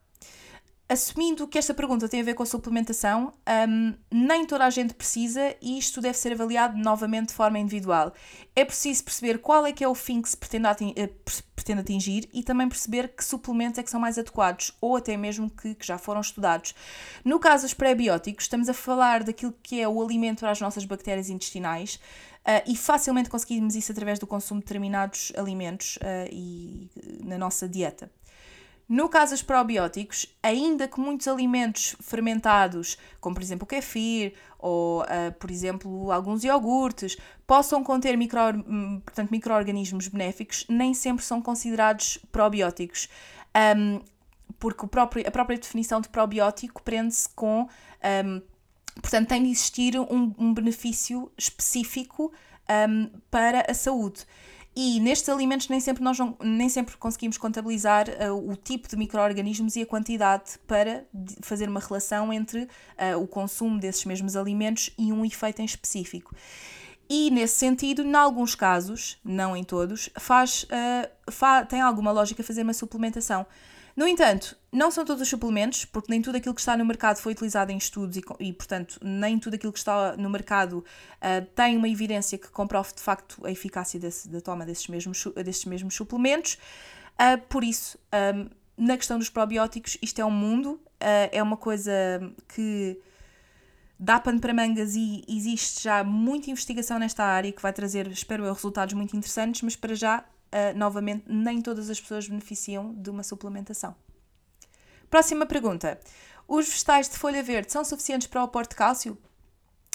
Assumindo 0.89 1.48
que 1.48 1.60
esta 1.60 1.72
pergunta 1.72 2.10
tem 2.10 2.22
a 2.22 2.24
ver 2.24 2.34
com 2.34 2.41
a 2.41 2.46
suplementação, 2.48 3.31
um, 3.69 3.93
nem 4.12 4.43
toda 4.43 4.65
a 4.65 4.69
gente 4.72 4.96
precisa 4.96 5.55
e 5.62 5.77
isto 5.77 6.01
deve 6.01 6.17
ser 6.17 6.34
avaliado 6.34 6.75
novamente 6.75 7.27
de 7.27 7.36
forma 7.36 7.60
individual. 7.60 8.12
É 8.55 8.65
preciso 8.65 9.03
perceber 9.03 9.38
qual 9.38 9.67
é 9.67 9.72
que 9.72 9.84
é 9.84 9.88
o 9.88 9.93
fim 9.93 10.19
que 10.19 10.27
se 10.27 10.36
pretende, 10.36 10.65
atingir, 10.65 11.00
eh, 11.00 11.10
pretende 11.55 11.81
atingir 11.81 12.27
e 12.34 12.41
também 12.41 12.67
perceber 12.67 13.10
que 13.10 13.24
suplementos 13.24 13.77
é 13.77 13.84
que 13.84 13.91
são 13.91 14.00
mais 14.00 14.17
adequados 14.17 14.75
ou 14.81 14.98
até 14.98 15.15
mesmo 15.15 15.48
que, 15.51 15.75
que 15.75 15.86
já 15.86 16.00
foram 16.00 16.22
estudados. 16.22 16.74
No 17.24 17.39
caso 17.39 17.63
dos 17.63 17.75
pré-bióticos, 17.75 18.46
estamos 18.46 18.67
a 18.67 18.74
falar 18.74 19.24
daquilo 19.24 19.53
que 19.62 19.79
é 19.79 19.88
o 19.88 20.01
alimento 20.01 20.39
para 20.39 20.51
as 20.51 20.60
nossas 20.60 20.86
bactérias 20.86 21.29
intestinais, 21.29 22.00
Uh, 22.39 22.63
e 22.65 22.75
facilmente 22.75 23.29
conseguimos 23.29 23.75
isso 23.75 23.91
através 23.91 24.17
do 24.17 24.25
consumo 24.25 24.62
de 24.62 24.65
determinados 24.65 25.31
alimentos 25.36 25.98
uh, 25.98 26.27
e 26.31 26.89
na 27.24 27.38
nossa 27.38 27.67
dieta. 27.67 28.10
No 28.89 29.08
caso 29.08 29.34
dos 29.34 29.43
probióticos, 29.43 30.25
ainda 30.41 30.88
que 30.88 31.00
muitos 31.00 31.27
alimentos 31.27 31.96
fermentados, 32.01 32.98
como 33.22 33.36
por 33.36 33.43
exemplo 33.43 33.63
o 33.65 33.67
kefir 33.67 34.34
ou, 34.58 35.03
uh, 35.03 35.31
por 35.39 35.51
exemplo, 35.51 36.12
alguns 36.12 36.43
iogurtes, 36.43 37.15
possam 37.46 37.84
conter 37.84 38.17
micro, 38.17 38.39
portanto, 39.05 39.29
micro-organismos 39.29 40.08
benéficos, 40.08 40.65
nem 40.67 40.96
sempre 40.96 41.24
são 41.24 41.39
considerados 41.39 42.17
probióticos. 42.31 43.08
Um, 43.77 44.01
porque 44.58 44.88
próprio, 44.88 45.27
a 45.27 45.31
própria 45.31 45.60
definição 45.60 46.01
de 46.01 46.10
probiótico 46.10 46.81
prende-se 46.81 47.29
com. 47.29 47.69
Um, 48.25 48.41
portanto, 49.00 49.27
tem 49.27 49.43
de 49.43 49.51
existir 49.51 50.00
um, 50.00 50.34
um 50.36 50.51
benefício 50.51 51.31
específico 51.38 52.34
para 53.31 53.65
a 53.69 53.74
saúde. 53.74 54.25
E 54.75 54.99
nestes 54.99 55.27
alimentos 55.27 55.67
nem 55.67 55.79
sempre 55.79 56.03
nós 56.03 56.17
não, 56.17 56.38
nem 56.41 56.69
sempre 56.69 56.95
conseguimos 56.95 57.38
contabilizar 57.38 58.07
uh, 58.07 58.51
o 58.51 58.55
tipo 58.55 58.88
de 58.88 58.95
micro-organismos 58.95 59.75
e 59.75 59.81
a 59.81 59.85
quantidade 59.85 60.59
para 60.67 61.05
fazer 61.41 61.67
uma 61.67 61.79
relação 61.79 62.31
entre 62.31 62.63
uh, 62.63 63.21
o 63.21 63.27
consumo 63.27 63.79
desses 63.79 64.05
mesmos 64.05 64.35
alimentos 64.35 64.91
e 64.97 65.11
um 65.11 65.25
efeito 65.25 65.61
em 65.61 65.65
específico. 65.65 66.33
E 67.09 67.31
nesse 67.31 67.57
sentido, 67.57 68.03
em 68.03 68.13
alguns 68.13 68.53
casos, 68.53 69.17
não 69.25 69.57
em 69.57 69.63
todos, 69.63 70.11
faz, 70.19 70.63
uh, 70.65 71.31
fa 71.31 71.65
tem 71.65 71.81
alguma 71.81 72.11
lógica 72.11 72.43
fazer 72.43 72.61
uma 72.61 72.73
suplementação. 72.73 73.47
No 73.96 74.08
entanto, 74.08 74.58
não 74.72 74.91
são 74.91 75.03
todos 75.03 75.22
os 75.22 75.27
suplementos, 75.27 75.86
porque 75.86 76.12
nem 76.12 76.22
tudo 76.22 76.38
aquilo 76.38 76.53
que 76.53 76.62
está 76.62 76.77
no 76.77 76.86
mercado 76.86 77.17
foi 77.17 77.34
utilizado 77.34 77.72
em 77.72 77.77
estudos 77.77 78.17
e, 78.17 78.24
e 78.39 78.53
portanto, 78.53 79.00
nem 79.01 79.39
tudo 79.39 79.55
aquilo 79.55 79.74
que 79.74 79.79
está 79.79 80.15
no 80.15 80.29
mercado 80.29 80.79
uh, 80.79 81.46
tem 81.55 81.75
uma 81.75 81.89
evidência 81.89 82.38
que 82.38 82.50
comprove 82.50 82.93
de 82.96 83.01
facto 83.01 83.46
a 83.46 83.51
eficácia 83.51 84.00
desse, 84.00 84.29
da 84.29 84.41
toma 84.41 84.65
desses 84.65 84.88
mesmos, 84.88 85.25
desses 85.43 85.65
mesmos 85.65 85.96
suplementos. 85.96 86.58
Uh, 87.15 87.38
por 87.50 87.63
isso, 87.63 87.98
um, 88.13 88.43
ah, 88.43 88.50
na 88.77 88.96
questão 88.96 89.19
dos 89.19 89.29
probióticos, 89.29 89.98
isto 90.01 90.22
é 90.22 90.25
um 90.25 90.31
mundo, 90.31 90.79
uh, 91.01 91.29
é 91.31 91.43
uma 91.43 91.58
coisa 91.58 91.91
que 92.55 92.98
dá 94.00 94.17
pano 94.17 94.39
para 94.39 94.53
mangas 94.53 94.96
e 94.96 95.25
existe 95.27 95.84
já 95.84 96.01
muita 96.01 96.50
investigação 96.50 96.98
nesta 96.98 97.25
área 97.25 97.51
que 97.51 97.62
vai 97.62 97.74
trazer, 97.74 98.08
espero 98.08 98.46
eu, 98.46 98.53
resultados 98.53 98.93
muito 98.93 99.17
interessantes, 99.17 99.62
mas 99.62 99.75
para 99.75 99.93
já, 99.93 100.24
uh, 100.53 100.77
novamente, 100.77 101.25
nem 101.27 101.61
todas 101.61 101.89
as 101.89 101.99
pessoas 101.99 102.27
beneficiam 102.27 102.93
de 102.93 103.09
uma 103.09 103.23
suplementação. 103.23 103.95
Próxima 105.09 105.45
pergunta. 105.45 105.99
Os 106.47 106.67
vegetais 106.67 107.09
de 107.09 107.17
folha 107.17 107.43
verde 107.43 107.71
são 107.71 107.83
suficientes 107.83 108.27
para 108.27 108.41
o 108.41 108.45
aporte 108.45 108.71
de 108.71 108.75
cálcio? 108.75 109.17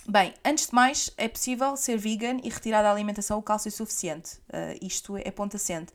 Bem, 0.07 0.35
antes 0.45 0.67
de 0.67 0.75
mais, 0.75 1.11
é 1.17 1.29
possível 1.29 1.77
ser 1.77 1.97
vegan 1.97 2.39
e 2.43 2.49
retirar 2.49 2.83
da 2.83 2.91
alimentação 2.91 3.39
o 3.39 3.43
cálcio 3.43 3.71
suficiente. 3.71 4.37
Uh, 4.49 4.79
isto 4.83 5.17
é 5.17 5.31
ponto 5.31 5.57
assente. 5.57 5.93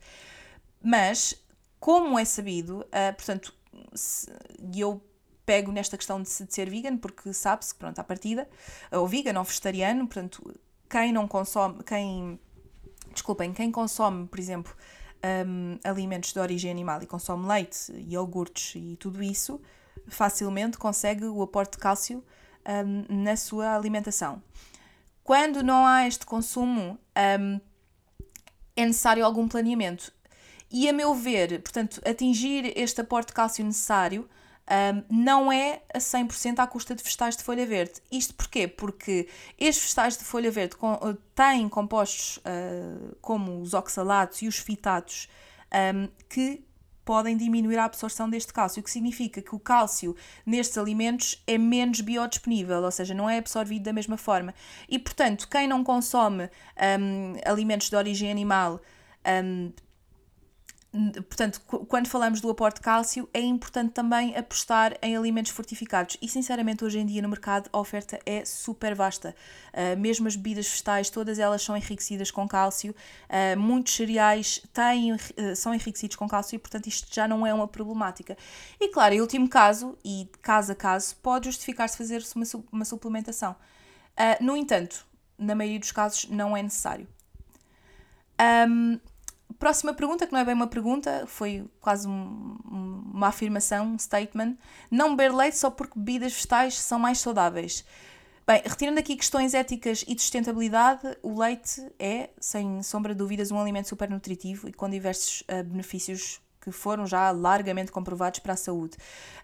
Mas, 0.82 1.34
como 1.78 2.18
é 2.18 2.24
sabido, 2.24 2.80
uh, 2.80 3.14
portanto, 3.14 3.54
e 4.72 4.80
eu 4.80 5.00
pego 5.46 5.72
nesta 5.72 5.96
questão 5.96 6.22
de, 6.22 6.28
de 6.28 6.54
ser 6.54 6.68
vegan, 6.68 6.96
porque 6.96 7.32
sabe-se, 7.32 7.74
pronto, 7.74 7.98
à 7.98 8.04
partida, 8.04 8.48
ou 8.92 9.06
vegan 9.06 9.38
ou 9.38 9.44
vegetariano, 9.44 10.06
portanto, 10.06 10.54
quem 10.88 11.12
não 11.12 11.28
consome, 11.28 11.82
quem, 11.84 12.38
desculpem, 13.20 13.52
quem 13.52 13.70
consome, 13.70 14.26
por 14.26 14.40
exemplo, 14.40 14.74
um, 15.46 15.78
alimentos 15.84 16.32
de 16.32 16.38
origem 16.38 16.70
animal 16.70 17.02
e 17.02 17.06
consome 17.06 17.46
leite, 17.46 17.92
iogurtes 18.08 18.74
e 18.74 18.96
tudo 18.96 19.22
isso, 19.22 19.60
facilmente 20.08 20.78
consegue 20.78 21.26
o 21.26 21.42
aporte 21.42 21.72
de 21.72 21.78
cálcio 21.78 22.24
um, 22.66 23.22
na 23.22 23.36
sua 23.36 23.74
alimentação. 23.74 24.42
Quando 25.22 25.62
não 25.62 25.86
há 25.86 26.06
este 26.06 26.24
consumo, 26.24 26.98
um, 27.38 27.60
é 28.74 28.86
necessário 28.86 29.24
algum 29.24 29.46
planeamento. 29.46 30.12
E 30.70 30.88
a 30.88 30.92
meu 30.92 31.14
ver, 31.14 31.60
portanto, 31.60 32.00
atingir 32.08 32.72
este 32.76 33.00
aporte 33.00 33.28
de 33.28 33.34
cálcio 33.34 33.64
necessário 33.64 34.28
um, 34.70 35.02
não 35.10 35.50
é 35.50 35.82
a 35.92 35.98
100% 35.98 36.60
à 36.60 36.66
custa 36.66 36.94
de 36.94 37.02
vegetais 37.02 37.36
de 37.36 37.42
folha 37.42 37.66
verde. 37.66 37.94
Isto 38.10 38.34
porquê? 38.34 38.68
Porque 38.68 39.28
estes 39.58 39.84
vegetais 39.84 40.16
de 40.16 40.24
folha 40.24 40.50
verde 40.50 40.76
com, 40.76 40.94
uh, 40.94 41.14
têm 41.34 41.68
compostos 41.68 42.36
uh, 42.38 43.16
como 43.20 43.60
os 43.60 43.74
oxalatos 43.74 44.42
e 44.42 44.48
os 44.48 44.58
fitatos 44.58 45.28
um, 45.94 46.08
que 46.28 46.64
podem 47.04 47.36
diminuir 47.36 47.76
a 47.78 47.86
absorção 47.86 48.30
deste 48.30 48.52
cálcio, 48.52 48.80
o 48.80 48.84
que 48.84 48.90
significa 48.90 49.42
que 49.42 49.52
o 49.52 49.58
cálcio 49.58 50.14
nestes 50.46 50.78
alimentos 50.78 51.42
é 51.44 51.58
menos 51.58 52.00
biodisponível, 52.00 52.82
ou 52.82 52.90
seja, 52.92 53.12
não 53.12 53.28
é 53.28 53.38
absorvido 53.38 53.82
da 53.82 53.92
mesma 53.92 54.16
forma. 54.16 54.54
E, 54.88 54.96
portanto, 54.96 55.48
quem 55.48 55.66
não 55.66 55.82
consome 55.82 56.48
um, 57.00 57.34
alimentos 57.44 57.90
de 57.90 57.96
origem 57.96 58.30
animal 58.30 58.80
um, 59.44 59.72
portanto, 60.92 61.60
quando 61.88 62.08
falamos 62.08 62.40
do 62.40 62.50
aporte 62.50 62.76
de 62.76 62.80
cálcio, 62.82 63.28
é 63.32 63.40
importante 63.40 63.92
também 63.92 64.36
apostar 64.36 64.96
em 65.00 65.16
alimentos 65.16 65.52
fortificados. 65.52 66.16
E, 66.20 66.28
sinceramente, 66.28 66.84
hoje 66.84 66.98
em 66.98 67.06
dia 67.06 67.22
no 67.22 67.28
mercado 67.28 67.70
a 67.72 67.78
oferta 67.78 68.18
é 68.26 68.44
super 68.44 68.94
vasta. 68.94 69.34
Uh, 69.72 69.98
mesmo 69.98 70.26
as 70.26 70.34
bebidas 70.34 70.66
vegetais, 70.66 71.08
todas 71.08 71.38
elas 71.38 71.62
são 71.62 71.76
enriquecidas 71.76 72.30
com 72.32 72.46
cálcio. 72.48 72.94
Uh, 73.28 73.58
muitos 73.58 73.94
cereais 73.94 74.60
têm, 74.72 75.12
uh, 75.12 75.18
são 75.54 75.72
enriquecidos 75.72 76.16
com 76.16 76.28
cálcio 76.28 76.56
e, 76.56 76.58
portanto, 76.58 76.88
isto 76.88 77.14
já 77.14 77.28
não 77.28 77.46
é 77.46 77.54
uma 77.54 77.68
problemática. 77.68 78.36
E, 78.80 78.88
claro, 78.88 79.14
em 79.14 79.20
último 79.20 79.48
caso, 79.48 79.96
e 80.04 80.28
caso 80.42 80.72
a 80.72 80.74
caso, 80.74 81.14
pode 81.22 81.46
justificar-se 81.46 81.96
fazer-se 81.96 82.34
uma, 82.34 82.44
uma 82.72 82.84
suplementação. 82.84 83.54
no 84.40 84.56
entanto, 84.56 85.06
na 85.38 85.54
maioria 85.54 85.78
dos 85.78 85.92
casos, 85.92 86.28
não 86.28 86.56
é 86.56 86.62
necessário. 86.62 87.06
Um, 88.68 88.98
Próxima 89.58 89.92
pergunta, 89.92 90.26
que 90.26 90.32
não 90.32 90.40
é 90.40 90.44
bem 90.44 90.54
uma 90.54 90.66
pergunta, 90.66 91.24
foi 91.26 91.68
quase 91.80 92.08
um, 92.08 92.56
uma 93.12 93.28
afirmação, 93.28 93.86
um 93.94 93.98
statement. 93.98 94.56
Não 94.90 95.16
beber 95.16 95.34
leite 95.34 95.58
só 95.58 95.70
porque 95.70 95.98
bebidas 95.98 96.32
vegetais 96.32 96.78
são 96.78 96.98
mais 96.98 97.18
saudáveis. 97.18 97.84
Bem, 98.46 98.62
retirando 98.64 98.98
aqui 98.98 99.14
questões 99.16 99.54
éticas 99.54 100.04
e 100.08 100.14
de 100.14 100.22
sustentabilidade, 100.22 101.16
o 101.22 101.38
leite 101.38 101.86
é, 101.98 102.30
sem 102.40 102.82
sombra 102.82 103.14
de 103.14 103.18
dúvidas, 103.18 103.50
um 103.50 103.60
alimento 103.60 103.88
super 103.88 104.10
nutritivo 104.10 104.68
e 104.68 104.72
com 104.72 104.88
diversos 104.88 105.42
uh, 105.42 105.62
benefícios 105.62 106.40
que 106.60 106.70
foram 106.70 107.06
já 107.06 107.30
largamente 107.30 107.90
comprovados 107.90 108.40
para 108.40 108.52
a 108.52 108.56
saúde. 108.56 108.96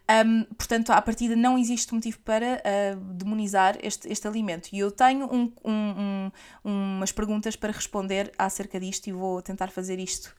Um, 0.09 0.45
portanto, 0.55 0.91
à 0.91 1.01
partida 1.03 1.35
não 1.35 1.59
existe 1.59 1.93
motivo 1.95 2.19
para 2.21 2.63
uh, 2.63 3.01
demonizar 3.15 3.77
este, 3.83 4.11
este 4.11 4.29
alimento. 4.29 4.69
E 4.73 4.79
eu 4.79 4.91
tenho 4.91 5.27
um, 5.33 5.53
um, 5.65 6.31
umas 6.63 7.11
perguntas 7.13 7.57
para 7.57 7.73
responder 7.73 8.33
acerca 8.39 8.79
disto 8.79 9.09
e 9.09 9.13
vou 9.13 9.43
tentar 9.43 9.69
fazer 9.69 9.99
isto 9.99 10.35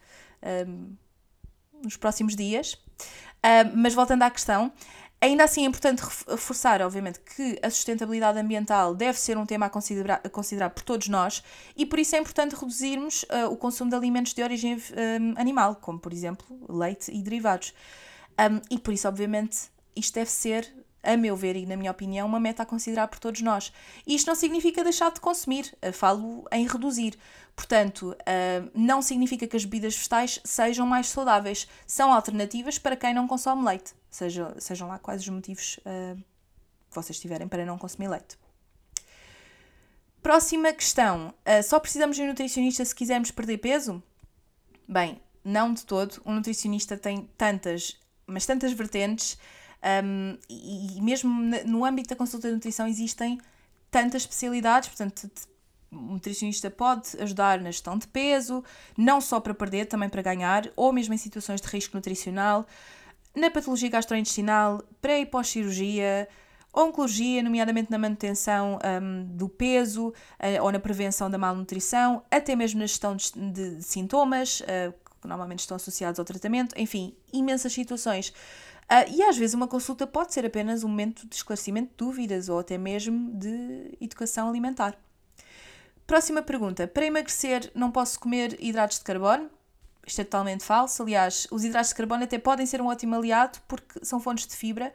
nos 1.83 1.97
próximos 1.97 2.35
dias. 2.35 2.77
Mas 3.75 3.93
voltando 3.93 4.21
à 4.21 4.29
questão, 4.29 4.71
Ainda 5.19 5.45
assim 5.45 5.63
é 5.63 5.65
importante 5.65 6.03
reforçar, 6.27 6.79
obviamente, 6.79 7.19
que 7.19 7.59
a 7.63 7.71
sustentabilidade 7.71 8.37
ambiental 8.37 8.93
deve 8.93 9.19
ser 9.19 9.35
um 9.35 9.47
tema 9.47 9.65
a 9.65 9.69
considerar, 9.69 10.21
a 10.23 10.29
considerar 10.29 10.69
por 10.69 10.83
todos 10.83 11.07
nós 11.07 11.43
e 11.75 11.87
por 11.87 11.97
isso 11.97 12.15
é 12.15 12.19
importante 12.19 12.55
reduzirmos 12.55 13.23
uh, 13.23 13.51
o 13.51 13.57
consumo 13.57 13.89
de 13.89 13.95
alimentos 13.95 14.33
de 14.33 14.43
origem 14.43 14.75
um, 14.75 15.39
animal, 15.39 15.75
como 15.77 15.97
por 15.97 16.13
exemplo 16.13 16.45
leite 16.69 17.11
e 17.11 17.23
derivados. 17.23 17.73
Um, 18.39 18.61
e 18.69 18.77
por 18.77 18.93
isso, 18.93 19.07
obviamente, 19.07 19.71
isto 19.95 20.13
deve 20.13 20.29
ser, 20.29 20.71
a 21.01 21.17
meu 21.17 21.35
ver 21.35 21.55
e 21.55 21.65
na 21.65 21.75
minha 21.75 21.89
opinião, 21.89 22.27
uma 22.27 22.39
meta 22.39 22.61
a 22.61 22.65
considerar 22.65 23.07
por 23.07 23.17
todos 23.17 23.41
nós. 23.41 23.73
E 24.05 24.13
isto 24.13 24.27
não 24.27 24.35
significa 24.35 24.83
deixar 24.83 25.11
de 25.11 25.19
consumir, 25.19 25.75
uh, 25.83 25.91
falo 25.91 26.45
em 26.51 26.67
reduzir. 26.67 27.17
Portanto, 27.55 28.11
uh, 28.11 28.71
não 28.75 29.01
significa 29.01 29.47
que 29.47 29.57
as 29.57 29.65
bebidas 29.65 29.95
vegetais 29.95 30.39
sejam 30.43 30.85
mais 30.85 31.07
saudáveis, 31.09 31.67
são 31.87 32.13
alternativas 32.13 32.77
para 32.77 32.95
quem 32.95 33.15
não 33.15 33.27
consome 33.27 33.65
leite 33.65 33.95
seja, 34.17 34.55
sejam 34.59 34.87
lá 34.87 34.97
quais 34.97 35.21
os 35.21 35.29
motivos 35.29 35.79
uh, 35.79 36.15
que 36.89 36.95
vocês 36.95 37.19
tiverem 37.19 37.47
para 37.47 37.65
não 37.65 37.77
consumir 37.77 38.07
leite. 38.07 38.37
Próxima 40.21 40.73
questão: 40.73 41.33
uh, 41.45 41.63
só 41.63 41.79
precisamos 41.79 42.15
de 42.15 42.23
um 42.23 42.27
nutricionista 42.27 42.83
se 42.83 42.95
quisermos 42.95 43.31
perder 43.31 43.59
peso? 43.59 44.01
Bem, 44.87 45.21
não 45.43 45.73
de 45.73 45.85
todo. 45.85 46.21
Um 46.25 46.33
nutricionista 46.33 46.97
tem 46.97 47.29
tantas, 47.37 47.97
mas 48.25 48.45
tantas 48.45 48.73
vertentes, 48.73 49.37
um, 50.03 50.37
e, 50.49 50.97
e 50.97 51.01
mesmo 51.01 51.31
no 51.65 51.85
âmbito 51.85 52.09
da 52.09 52.15
consulta 52.15 52.47
de 52.47 52.55
nutrição 52.55 52.87
existem 52.87 53.39
tantas 53.91 54.23
especialidades, 54.23 54.89
portanto, 54.89 55.29
o 55.91 55.95
nutricionista 55.95 56.69
pode 56.69 57.09
ajudar 57.21 57.59
na 57.59 57.71
gestão 57.71 57.97
de 57.97 58.07
peso, 58.07 58.63
não 58.97 59.21
só 59.21 59.39
para 59.39 59.53
perder, 59.53 59.85
também 59.85 60.09
para 60.09 60.21
ganhar, 60.21 60.69
ou 60.75 60.91
mesmo 60.91 61.13
em 61.13 61.17
situações 61.17 61.61
de 61.61 61.67
risco 61.67 61.95
nutricional 61.95 62.65
na 63.37 63.51
patologia 63.51 63.89
gastrointestinal, 63.89 64.81
pré 64.99 65.21
e 65.21 65.25
pós-cirurgia, 65.25 66.27
oncologia, 66.73 67.43
nomeadamente 67.43 67.91
na 67.91 67.97
manutenção 67.97 68.79
um, 69.01 69.25
do 69.25 69.47
peso 69.47 70.07
uh, 70.09 70.63
ou 70.63 70.71
na 70.71 70.79
prevenção 70.79 71.29
da 71.29 71.37
malnutrição, 71.37 72.23
até 72.31 72.55
mesmo 72.55 72.79
na 72.79 72.87
gestão 72.87 73.15
de, 73.15 73.31
de, 73.31 73.81
sintomas, 73.83 74.61
uh, 74.61 74.93
que 75.21 75.27
normalmente 75.27 75.59
estão 75.59 75.75
associados 75.75 76.19
ao 76.19 76.25
tratamento, 76.25 76.73
enfim, 76.77 77.15
imensas 77.31 77.73
situações. 77.73 78.29
Uh, 78.29 79.09
e 79.15 79.21
às 79.23 79.37
vezes 79.37 79.53
uma 79.53 79.67
consulta 79.67 80.07
pode 80.07 80.33
ser 80.33 80.45
apenas 80.45 80.83
um 80.83 80.87
momento 80.87 81.27
de 81.27 81.35
esclarecimento 81.35 81.89
de 81.89 81.97
dúvidas 81.97 82.49
ou 82.49 82.57
até 82.57 82.77
mesmo 82.77 83.31
de 83.33 83.97
educação 84.01 84.49
alimentar. 84.49 84.97
Próxima 86.07 86.41
pergunta. 86.41 86.87
Para 86.87 87.05
emagrecer, 87.05 87.69
não 87.75 87.91
posso 87.91 88.19
comer 88.19 88.57
hidratos 88.59 88.97
de 88.97 89.03
carbono? 89.03 89.49
Isto 90.07 90.21
é 90.21 90.23
totalmente 90.23 90.63
falso. 90.63 91.03
Aliás, 91.03 91.47
os 91.51 91.65
hidratos 91.65 91.89
de 91.89 91.95
carbono 91.95 92.23
até 92.23 92.39
podem 92.39 92.65
ser 92.65 92.81
um 92.81 92.87
ótimo 92.87 93.15
aliado 93.15 93.59
porque 93.67 93.99
são 94.05 94.21
fontes 94.21 94.47
de 94.47 94.55
fibra 94.55 94.93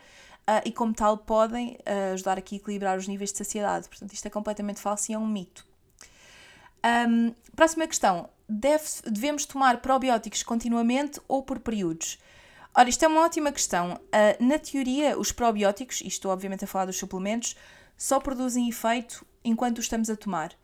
uh, 0.48 0.62
e, 0.64 0.72
como 0.72 0.94
tal, 0.94 1.18
podem 1.18 1.78
uh, 1.80 2.14
ajudar 2.14 2.38
aqui 2.38 2.54
a 2.54 2.58
equilibrar 2.58 2.96
os 2.96 3.06
níveis 3.06 3.30
de 3.30 3.36
saciedade. 3.36 3.90
Portanto, 3.90 4.10
isto 4.14 4.26
é 4.26 4.30
completamente 4.30 4.80
falso 4.80 5.12
e 5.12 5.14
é 5.14 5.18
um 5.18 5.26
mito. 5.26 5.66
Um, 6.82 7.34
próxima 7.54 7.86
questão: 7.86 8.30
Deve, 8.48 8.84
devemos 9.04 9.44
tomar 9.44 9.82
probióticos 9.82 10.42
continuamente 10.42 11.20
ou 11.28 11.42
por 11.42 11.60
períodos? 11.60 12.18
Ora, 12.74 12.88
isto 12.88 13.04
é 13.04 13.08
uma 13.08 13.20
ótima 13.20 13.52
questão. 13.52 13.92
Uh, 13.92 14.42
na 14.42 14.58
teoria, 14.58 15.18
os 15.18 15.30
probióticos, 15.30 16.00
e 16.00 16.06
estou 16.06 16.32
obviamente 16.32 16.64
a 16.64 16.66
falar 16.66 16.86
dos 16.86 16.96
suplementos, 16.96 17.54
só 17.98 18.18
produzem 18.18 18.66
efeito 18.66 19.26
enquanto 19.44 19.76
os 19.76 19.84
estamos 19.84 20.08
a 20.08 20.16
tomar. 20.16 20.54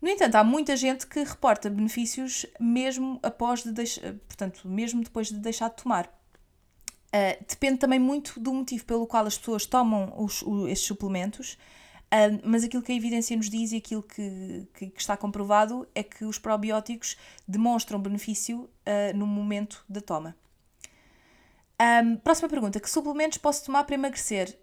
No 0.00 0.08
entanto, 0.08 0.34
há 0.36 0.44
muita 0.44 0.76
gente 0.76 1.06
que 1.06 1.22
reporta 1.22 1.68
benefícios 1.68 2.46
mesmo 2.58 3.18
após 3.22 3.62
de 3.62 3.72
deixar, 3.72 4.14
portanto, 4.26 4.66
mesmo 4.66 5.02
depois 5.02 5.28
de 5.28 5.38
deixar 5.38 5.68
de 5.68 5.76
tomar. 5.82 6.06
Uh, 7.08 7.44
depende 7.46 7.78
também 7.78 7.98
muito 7.98 8.38
do 8.38 8.54
motivo 8.54 8.84
pelo 8.84 9.06
qual 9.06 9.26
as 9.26 9.36
pessoas 9.36 9.66
tomam 9.66 10.12
os, 10.16 10.42
os 10.42 10.68
estes 10.70 10.86
suplementos, 10.86 11.54
uh, 12.06 12.40
mas 12.44 12.64
aquilo 12.64 12.82
que 12.82 12.92
a 12.92 12.94
evidência 12.94 13.36
nos 13.36 13.50
diz 13.50 13.72
e 13.72 13.76
aquilo 13.76 14.02
que, 14.02 14.68
que, 14.72 14.86
que 14.90 15.00
está 15.00 15.16
comprovado 15.16 15.86
é 15.94 16.02
que 16.02 16.24
os 16.24 16.38
probióticos 16.38 17.16
demonstram 17.46 18.00
benefício 18.00 18.60
uh, 18.60 19.16
no 19.16 19.26
momento 19.26 19.84
da 19.88 20.00
toma. 20.00 20.36
Um, 21.80 22.16
próxima 22.16 22.48
pergunta: 22.48 22.78
que 22.78 22.88
suplementos 22.88 23.38
posso 23.38 23.64
tomar 23.64 23.84
para 23.84 23.94
emagrecer? 23.94 24.56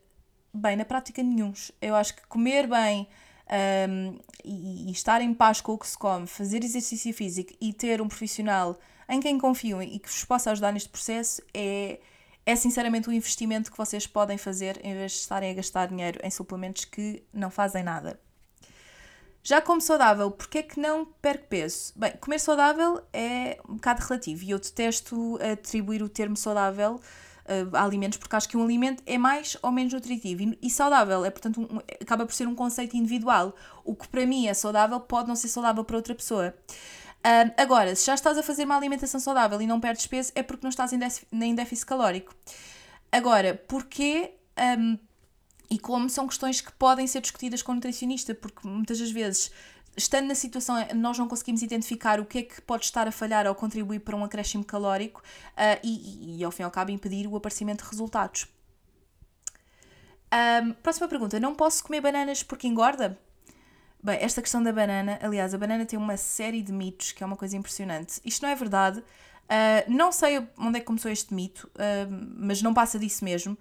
Bem, 0.53 0.77
na 0.77 0.85
prática, 0.85 1.21
nenhum. 1.21 1.51
Eu 1.81 1.95
acho 1.95 2.15
que 2.15 2.25
comer 2.27 2.67
bem, 2.67 3.07
um, 3.89 4.17
e, 4.43 4.89
e, 4.89 4.91
estar 4.91 5.21
em 5.21 5.33
paz 5.33 5.61
com 5.61 5.73
o 5.73 5.77
que 5.77 5.87
se 5.87 5.97
come, 5.97 6.27
fazer 6.27 6.63
exercício 6.63 7.13
físico 7.13 7.53
e 7.59 7.73
ter 7.73 8.01
um 8.01 8.07
profissional 8.07 8.77
em 9.09 9.19
quem 9.19 9.37
confiam 9.37 9.81
e 9.81 9.99
que 9.99 10.09
vos 10.09 10.25
possa 10.25 10.51
ajudar 10.51 10.71
neste 10.71 10.89
processo 10.89 11.41
é, 11.53 11.99
é 12.45 12.55
sinceramente 12.55 13.09
um 13.09 13.13
investimento 13.13 13.71
que 13.71 13.77
vocês 13.77 14.05
podem 14.05 14.37
fazer 14.37 14.79
em 14.83 14.93
vez 14.93 15.13
de 15.13 15.17
estarem 15.19 15.51
a 15.51 15.53
gastar 15.53 15.87
dinheiro 15.87 16.19
em 16.23 16.29
suplementos 16.29 16.85
que 16.85 17.23
não 17.33 17.49
fazem 17.49 17.83
nada. 17.83 18.19
Já 19.41 19.61
como 19.61 19.79
saudável, 19.79 20.29
porquê 20.29 20.57
é 20.57 20.63
que 20.63 20.77
não 20.77 21.05
perco 21.05 21.47
peso? 21.47 21.93
Bem, 21.95 22.11
comer 22.19 22.39
saudável 22.39 23.01
é 23.13 23.57
um 23.67 23.75
bocado 23.75 24.01
relativo 24.05 24.43
e 24.43 24.49
eu 24.49 24.59
detesto 24.59 25.39
atribuir 25.41 26.03
o 26.03 26.09
termo 26.09 26.35
saudável 26.35 26.99
uh, 27.47 27.75
alimentos 27.75 28.17
porque 28.17 28.35
acho 28.35 28.47
que 28.47 28.57
um 28.57 28.63
alimento 28.63 29.01
é 29.05 29.17
mais 29.17 29.57
ou 29.61 29.71
menos 29.71 29.93
nutritivo 29.93 30.43
e, 30.43 30.59
e 30.61 30.69
saudável 30.69 31.25
é, 31.25 31.29
portanto, 31.29 31.61
um, 31.61 31.77
acaba 32.01 32.25
por 32.25 32.33
ser 32.33 32.47
um 32.47 32.55
conceito 32.55 32.95
individual. 32.95 33.55
O 33.83 33.95
que 33.95 34.07
para 34.07 34.25
mim 34.25 34.47
é 34.47 34.53
saudável 34.53 34.99
pode 34.99 35.27
não 35.27 35.35
ser 35.35 35.47
saudável 35.47 35.83
para 35.83 35.95
outra 35.95 36.13
pessoa. 36.13 36.53
Uh, 37.19 37.51
agora, 37.57 37.95
se 37.95 38.05
já 38.05 38.13
estás 38.13 38.37
a 38.37 38.43
fazer 38.43 38.65
uma 38.65 38.77
alimentação 38.77 39.19
saudável 39.19 39.61
e 39.61 39.67
não 39.67 39.79
perdes 39.79 40.07
peso, 40.07 40.31
é 40.35 40.43
porque 40.43 40.63
não 40.63 40.69
estás 40.69 40.93
em, 40.93 40.99
déficit, 40.99 41.27
em 41.31 41.55
déficit 41.55 41.85
calórico. 41.85 42.33
Agora, 43.11 43.55
porquê 43.67 44.31
um, 44.79 44.97
e 45.69 45.77
como 45.77 46.09
são 46.09 46.27
questões 46.27 46.61
que 46.61 46.71
podem 46.73 47.05
ser 47.07 47.21
discutidas 47.21 47.61
com 47.61 47.73
o 47.73 47.75
nutricionista, 47.75 48.33
porque 48.33 48.67
muitas 48.67 48.99
das 48.99 49.11
vezes, 49.11 49.51
estando 49.97 50.27
na 50.27 50.35
situação, 50.35 50.75
nós 50.95 51.17
não 51.17 51.27
conseguimos 51.27 51.61
identificar 51.63 52.19
o 52.19 52.25
que 52.25 52.37
é 52.37 52.43
que 52.43 52.61
pode 52.61 52.85
estar 52.85 53.07
a 53.07 53.11
falhar 53.11 53.47
ou 53.47 53.55
contribuir 53.55 53.99
para 53.99 54.15
um 54.15 54.23
acréscimo 54.23 54.63
calórico 54.63 55.21
uh, 55.21 55.79
e, 55.83 56.37
e, 56.37 56.43
ao 56.43 56.51
fim 56.51 56.61
e 56.61 56.65
ao 56.65 56.71
cabo, 56.71 56.91
impedir 56.91 57.27
o 57.27 57.35
aparecimento 57.35 57.83
de 57.83 57.89
resultados. 57.89 58.47
Um, 60.31 60.73
próxima 60.73 61.07
pergunta: 61.07 61.39
não 61.39 61.55
posso 61.55 61.83
comer 61.83 62.01
bananas 62.01 62.43
porque 62.43 62.67
engorda? 62.67 63.17
Bem, 64.03 64.19
esta 64.21 64.41
questão 64.41 64.61
da 64.61 64.71
banana, 64.71 65.17
aliás, 65.21 65.53
a 65.53 65.57
banana 65.57 65.85
tem 65.85 65.97
uma 65.97 66.15
série 66.15 66.61
de 66.61 66.71
mitos 66.71 67.11
que 67.11 67.23
é 67.23 67.25
uma 67.25 67.35
coisa 67.35 67.57
impressionante. 67.57 68.21
Isto 68.23 68.43
não 68.43 68.49
é 68.49 68.55
verdade. 68.55 68.99
Uh, 68.99 69.89
não 69.91 70.11
sei 70.11 70.45
onde 70.57 70.77
é 70.77 70.79
que 70.79 70.85
começou 70.85 71.09
este 71.09 71.33
mito, 71.33 71.69
uh, 71.75 72.35
mas 72.35 72.61
não 72.61 72.73
passa 72.73 72.99
disso 72.99 73.25
mesmo. 73.25 73.57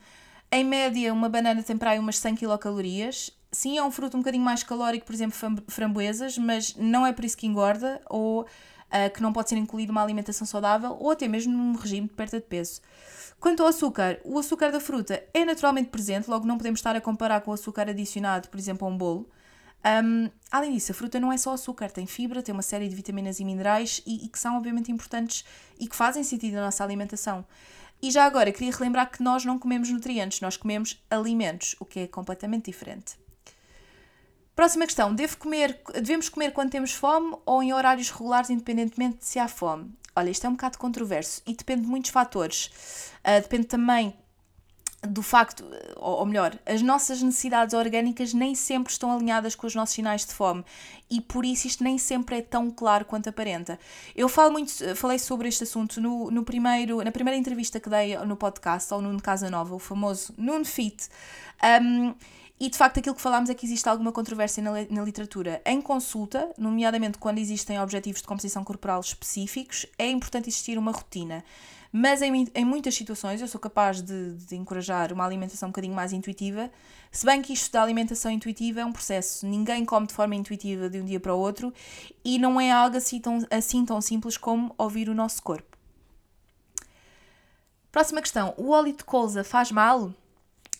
Em 0.51 0.65
média, 0.65 1.13
uma 1.13 1.29
banana 1.29 1.63
tem 1.63 1.77
para 1.77 1.93
aí 1.93 1.99
umas 1.99 2.19
100 2.19 2.37
quilocalorias. 2.37 3.31
Sim, 3.57 3.79
é 3.79 3.83
um 3.83 3.91
fruto 3.91 4.19
um 4.19 4.21
bocadinho 4.21 4.45
mais 4.45 4.63
calórico, 4.63 5.07
por 5.07 5.15
exemplo, 5.15 5.35
framboesas, 5.67 6.37
mas 6.37 6.77
não 6.77 7.07
é 7.07 7.13
por 7.15 7.25
isso 7.25 7.39
que 7.39 7.47
engorda 7.47 8.03
ou 8.07 8.43
uh, 8.43 8.47
que 9.15 9.23
não 9.23 9.33
pode 9.33 9.49
ser 9.49 9.57
incluído 9.57 9.93
uma 9.93 10.03
alimentação 10.03 10.47
saudável 10.47 10.95
ou 11.01 11.11
até 11.11 11.27
mesmo 11.27 11.55
num 11.55 11.75
regime 11.75 12.07
de 12.07 12.13
perda 12.13 12.39
de 12.39 12.45
peso. 12.45 12.83
Quanto 13.41 13.63
ao 13.63 13.71
açúcar, 13.71 14.21
o 14.25 14.39
açúcar 14.39 14.71
da 14.71 14.79
fruta 14.79 15.25
é 15.33 15.43
naturalmente 15.43 15.89
presente, 15.89 16.29
logo 16.29 16.47
não 16.47 16.59
podemos 16.59 16.81
estar 16.81 16.95
a 16.97 17.01
comparar 17.01 17.41
com 17.41 17.51
o 17.51 17.55
açúcar 17.55 17.89
adicionado, 17.89 18.51
por 18.51 18.61
exemplo, 18.61 18.87
a 18.87 18.91
um 18.91 18.99
bolo. 18.99 19.27
Um, 20.05 20.31
além 20.51 20.75
disso, 20.75 20.93
a 20.93 20.95
fruta 20.95 21.19
não 21.19 21.33
é 21.33 21.39
só 21.39 21.55
açúcar, 21.55 21.91
tem 21.91 22.07
fibra, 22.07 22.43
tem 22.43 22.53
uma 22.53 22.61
série 22.61 22.87
de 22.87 22.95
vitaminas 22.95 23.41
e 23.41 23.45
minerais 23.47 24.03
e, 24.05 24.27
e 24.27 24.29
que 24.29 24.39
são 24.39 24.59
obviamente 24.59 24.93
importantes 24.93 25.47
e 25.81 25.89
que 25.89 25.97
fazem 25.97 26.23
sentido 26.23 26.57
na 26.57 26.67
nossa 26.67 26.85
alimentação. 26.85 27.43
E 28.03 28.11
já 28.11 28.27
agora, 28.27 28.53
queria 28.53 28.71
relembrar 28.71 29.11
que 29.11 29.23
nós 29.23 29.47
não 29.47 29.59
comemos 29.59 29.89
nutrientes, 29.89 30.43
nós 30.43 30.59
comemos 30.59 31.03
alimentos, 31.11 31.75
o 31.81 31.87
que 31.87 32.01
é 32.01 32.07
completamente 32.07 32.67
diferente. 32.67 33.17
Próxima 34.57 34.87
questão: 34.87 35.15
Devo 35.15 35.37
comer, 35.37 35.79
devemos 35.95 36.31
comer 36.31 36.51
quando 36.53 36.71
temos 36.71 36.93
fome 36.93 37.37
ou 37.45 37.63
em 37.63 37.75
horários 37.75 38.11
regulares, 38.11 38.49
independentemente 38.49 39.19
de 39.19 39.27
se 39.27 39.39
há 39.39 39.47
fome? 39.47 39.93
Olha, 40.17 40.31
isto 40.31 40.47
é 40.47 40.49
um 40.49 40.53
bocado 40.53 40.79
controverso 40.79 41.43
e 41.47 41.55
depende 41.55 41.83
de 41.83 41.89
muitos 41.89 42.11
fatores. 42.11 42.71
Uh, 43.23 43.43
depende 43.43 43.67
também 43.67 44.15
do 45.03 45.23
facto, 45.23 45.63
ou 45.97 46.25
melhor, 46.25 46.59
as 46.65 46.81
nossas 46.81 47.23
necessidades 47.23 47.75
orgânicas 47.75 48.33
nem 48.33 48.55
sempre 48.55 48.91
estão 48.91 49.13
alinhadas 49.13 49.55
com 49.55 49.67
os 49.67 49.75
nossos 49.75 49.95
sinais 49.95 50.25
de 50.25 50.33
fome 50.33 50.65
e 51.09 51.21
por 51.21 51.45
isso 51.45 51.67
isto 51.67 51.85
nem 51.85 51.99
sempre 51.99 52.39
é 52.39 52.43
tão 52.43 52.71
claro 52.71 53.05
quanto 53.05 53.29
aparenta. 53.29 53.79
Eu 54.17 54.29
falo 54.29 54.53
muito, 54.53 54.73
falei 54.97 55.19
sobre 55.19 55.49
este 55.49 55.65
assunto 55.65 56.01
no, 56.01 56.31
no 56.31 56.43
primeiro, 56.43 57.05
na 57.05 57.13
primeira 57.13 57.39
entrevista 57.39 57.79
que 57.79 57.91
dei 57.91 58.17
no 58.19 58.37
podcast 58.37 58.93
ao 58.93 59.03
Nuno 59.03 59.21
Casanova, 59.21 59.75
o 59.75 59.79
famoso 59.79 60.35
Nuno 60.37 60.65
Fit. 60.65 61.09
Um, 61.83 62.15
e 62.59 62.71
de 62.71 62.77
facto 62.77 62.99
aquilo 62.99 63.15
que 63.15 63.21
falámos 63.21 63.51
é 63.51 63.55
que 63.55 63.67
existe 63.67 63.87
alguma 63.89 64.11
controvérsia 64.11 64.63
na, 64.63 64.73
na, 64.89 65.03
literatura. 65.03 65.61
Em 65.65 65.81
consulta, 65.81 66.51
nomeadamente 66.57 67.19
quando 67.19 67.39
existem 67.39 67.79
objetivos 67.79 68.23
de 68.23 68.27
composição 68.27 68.65
corporal 68.65 69.01
específicos, 69.01 69.87
é 69.99 70.11
importante 70.11 70.49
existir 70.49 70.79
uma 70.79 70.91
rotina. 70.91 71.45
Mas 71.93 72.23
em, 72.23 72.49
em 72.55 72.65
muitas 72.65 72.95
situações 72.95 73.41
eu 73.41 73.49
sou 73.49 73.61
capaz 73.61 74.01
de, 74.01 74.35
de 74.35 74.57
encorajar 74.57 75.13
uma 75.13 75.25
alimentação 75.25 75.69
um 75.69 75.73
bocadinho 75.73 75.95
mais 75.95 76.13
intuitiva, 76.13 76.71
se 77.11 77.25
bem 77.25 77.41
que 77.41 77.53
isto 77.53 77.73
da 77.73 77.83
alimentação 77.83 78.31
intuitiva 78.31 78.81
é 78.81 78.85
um 78.85 78.93
processo. 78.93 79.47
Ninguém 79.47 79.85
come 79.85 80.07
de 80.07 80.15
forma 80.15 80.35
intuitiva 80.35 80.89
de 80.89 81.01
um 81.01 81.05
dia 81.05 81.21
para 81.21 81.35
o 81.35 81.39
outro 81.39 81.73
e 82.25 82.39
não 82.39 82.61
é 82.61 82.71
algo 82.71 82.97
assim 82.97 83.21
tão, 83.21 83.39
assim 83.51 83.85
tão 83.85 84.01
simples 84.01 84.37
como 84.37 84.75
ouvir 84.79 85.09
o 85.09 85.15
nosso 85.15 85.43
corpo. 85.43 85.77
Próxima 87.93 88.21
questão: 88.21 88.53
o 88.57 88.71
óleo 88.71 88.93
de 88.95 89.05
colza 89.05 89.43
faz 89.45 89.71
mal? 89.71 90.13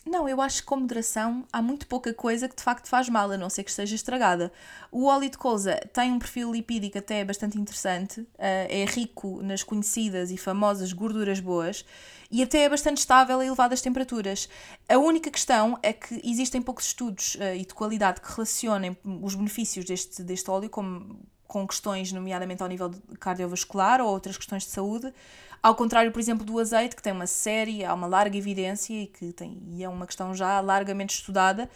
Não, 0.07 0.27
eu 0.27 0.39
acho 0.39 0.61
que 0.61 0.67
com 0.67 0.77
moderação 0.77 1.45
há 1.51 1.61
muito 1.61 1.85
pouca 1.85 2.13
coisa 2.13 2.47
que 2.47 2.55
de 2.55 2.63
facto 2.63 2.87
faz 2.87 3.09
mal, 3.09 3.29
a 3.29 3.37
não 3.37 3.49
ser 3.49 3.63
que 3.65 3.69
esteja 3.69 3.93
estragada. 3.93 4.53
O 4.89 5.05
óleo 5.05 5.29
de 5.29 5.37
colza 5.37 5.75
tem 5.91 6.13
um 6.13 6.17
perfil 6.17 6.53
lipídico 6.53 6.97
até 6.97 7.25
bastante 7.25 7.59
interessante, 7.59 8.25
eh, 8.37 8.83
é 8.83 8.85
rico 8.85 9.41
nas 9.43 9.63
conhecidas 9.63 10.31
e 10.31 10.37
famosas 10.37 10.93
gorduras 10.93 11.41
boas 11.41 11.83
e 12.31 12.41
até 12.41 12.63
é 12.63 12.69
bastante 12.69 12.99
estável 12.99 13.39
a 13.41 13.45
elevadas 13.45 13.81
temperaturas. 13.81 14.47
A 14.87 14.97
única 14.97 15.29
questão 15.29 15.77
é 15.83 15.91
que 15.91 16.21
existem 16.23 16.61
poucos 16.61 16.85
estudos 16.87 17.35
eh, 17.41 17.57
e 17.57 17.65
de 17.65 17.73
qualidade 17.73 18.21
que 18.21 18.31
relacionem 18.31 18.95
os 19.21 19.35
benefícios 19.35 19.83
deste, 19.83 20.23
deste 20.23 20.49
óleo 20.49 20.69
com, 20.69 21.17
com 21.45 21.67
questões, 21.67 22.13
nomeadamente 22.13 22.63
ao 22.63 22.69
nível 22.69 22.91
cardiovascular 23.19 23.99
ou 23.99 24.07
outras 24.07 24.37
questões 24.37 24.63
de 24.63 24.69
saúde. 24.69 25.13
Ao 25.61 25.75
contrário, 25.75 26.11
por 26.11 26.19
exemplo, 26.19 26.45
do 26.45 26.59
azeite, 26.59 26.95
que 26.95 27.01
tem 27.01 27.13
uma 27.13 27.27
série, 27.27 27.83
há 27.83 27.93
uma 27.93 28.07
larga 28.07 28.37
evidência 28.37 28.93
e 28.93 29.07
que 29.07 29.33
tem, 29.33 29.61
e 29.71 29.83
é 29.83 29.89
uma 29.89 30.05
questão 30.05 30.33
já 30.33 30.59
largamente 30.59 31.15
estudada. 31.15 31.69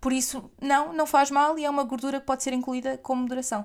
Por 0.00 0.12
isso, 0.12 0.50
não, 0.60 0.92
não 0.92 1.06
faz 1.06 1.30
mal 1.30 1.58
e 1.58 1.64
é 1.64 1.70
uma 1.70 1.84
gordura 1.84 2.20
que 2.20 2.26
pode 2.26 2.42
ser 2.42 2.52
incluída 2.52 2.98
com 2.98 3.14
moderação. 3.14 3.64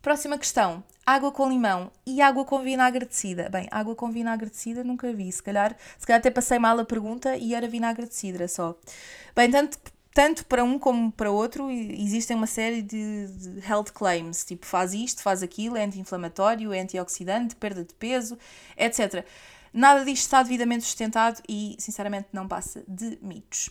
Próxima 0.00 0.36
questão: 0.36 0.84
água 1.06 1.32
com 1.32 1.48
limão 1.48 1.90
e 2.06 2.20
água 2.20 2.44
com 2.44 2.62
vinagre 2.62 3.06
de. 3.06 3.34
Bem, 3.48 3.66
água 3.70 3.94
com 3.94 4.10
vinagre 4.10 4.50
de 4.50 4.82
nunca 4.84 5.12
vi. 5.12 5.32
Se 5.32 5.42
calhar, 5.42 5.74
se 5.98 6.06
calhar 6.06 6.20
até 6.20 6.30
passei 6.30 6.58
mal 6.58 6.78
a 6.78 6.84
pergunta 6.84 7.36
e 7.36 7.54
era 7.54 7.66
vinagre 7.66 8.06
de 8.06 8.48
só. 8.48 8.78
Bem, 9.34 9.50
tanto 9.50 9.78
tanto 10.14 10.46
para 10.46 10.62
um 10.62 10.78
como 10.78 11.10
para 11.10 11.28
outro, 11.28 11.68
existem 11.68 12.36
uma 12.36 12.46
série 12.46 12.80
de, 12.80 13.26
health 13.68 13.90
claims, 13.92 14.44
tipo 14.44 14.64
faz 14.64 14.94
isto, 14.94 15.20
faz 15.20 15.42
aquilo, 15.42 15.76
é 15.76 15.84
anti-inflamatório, 15.84 16.72
é 16.72 16.80
antioxidante, 16.80 17.56
perda 17.56 17.84
de 17.84 17.92
peso, 17.94 18.38
etc. 18.76 19.26
Nada 19.72 20.04
disto 20.04 20.22
está 20.22 20.40
devidamente 20.40 20.84
sustentado 20.84 21.42
e, 21.48 21.74
sinceramente, 21.80 22.28
não 22.32 22.46
passa 22.46 22.84
de 22.86 23.18
mitos. 23.20 23.70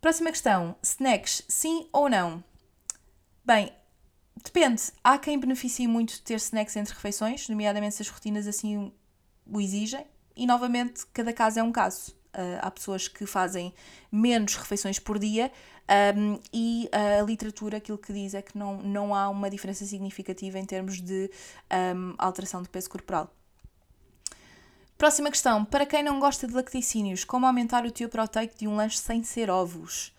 Próxima 0.00 0.30
questão: 0.30 0.74
snacks, 0.82 1.42
sim 1.46 1.86
ou 1.92 2.08
não? 2.08 2.42
Bem, 3.44 3.70
depende. 4.42 4.82
Há 5.04 5.18
quem 5.18 5.38
beneficie 5.38 5.86
muito 5.86 6.14
de 6.14 6.22
ter 6.22 6.36
snacks 6.36 6.74
entre 6.74 6.94
refeições, 6.94 7.46
nomeadamente 7.50 7.96
se 7.96 8.02
as 8.02 8.08
rotinas 8.08 8.46
assim 8.46 8.90
o 9.46 9.60
exigem, 9.60 10.06
e 10.34 10.46
novamente, 10.46 11.04
cada 11.12 11.34
caso 11.34 11.58
é 11.58 11.62
um 11.62 11.72
caso. 11.72 12.17
Uh, 12.38 12.60
há 12.60 12.70
pessoas 12.70 13.08
que 13.08 13.26
fazem 13.26 13.74
menos 14.12 14.54
refeições 14.54 15.00
por 15.00 15.18
dia 15.18 15.50
um, 16.16 16.38
e 16.52 16.88
a 16.92 17.22
literatura 17.22 17.78
aquilo 17.78 17.98
que 17.98 18.12
diz 18.12 18.34
é 18.34 18.42
que 18.42 18.56
não, 18.56 18.76
não 18.82 19.14
há 19.14 19.28
uma 19.28 19.50
diferença 19.50 19.84
significativa 19.84 20.58
em 20.58 20.64
termos 20.64 21.00
de 21.00 21.30
um, 21.96 22.14
alteração 22.16 22.62
de 22.62 22.68
peso 22.68 22.90
corporal. 22.90 23.32
Próxima 24.98 25.30
questão. 25.30 25.64
Para 25.64 25.86
quem 25.86 26.02
não 26.02 26.20
gosta 26.20 26.46
de 26.46 26.52
lacticínios, 26.52 27.24
como 27.24 27.46
aumentar 27.46 27.86
o 27.86 27.90
teor 27.90 28.10
proteico 28.10 28.58
de 28.58 28.68
um 28.68 28.76
lanche 28.76 28.98
sem 28.98 29.24
ser 29.24 29.48
ovos? 29.48 30.14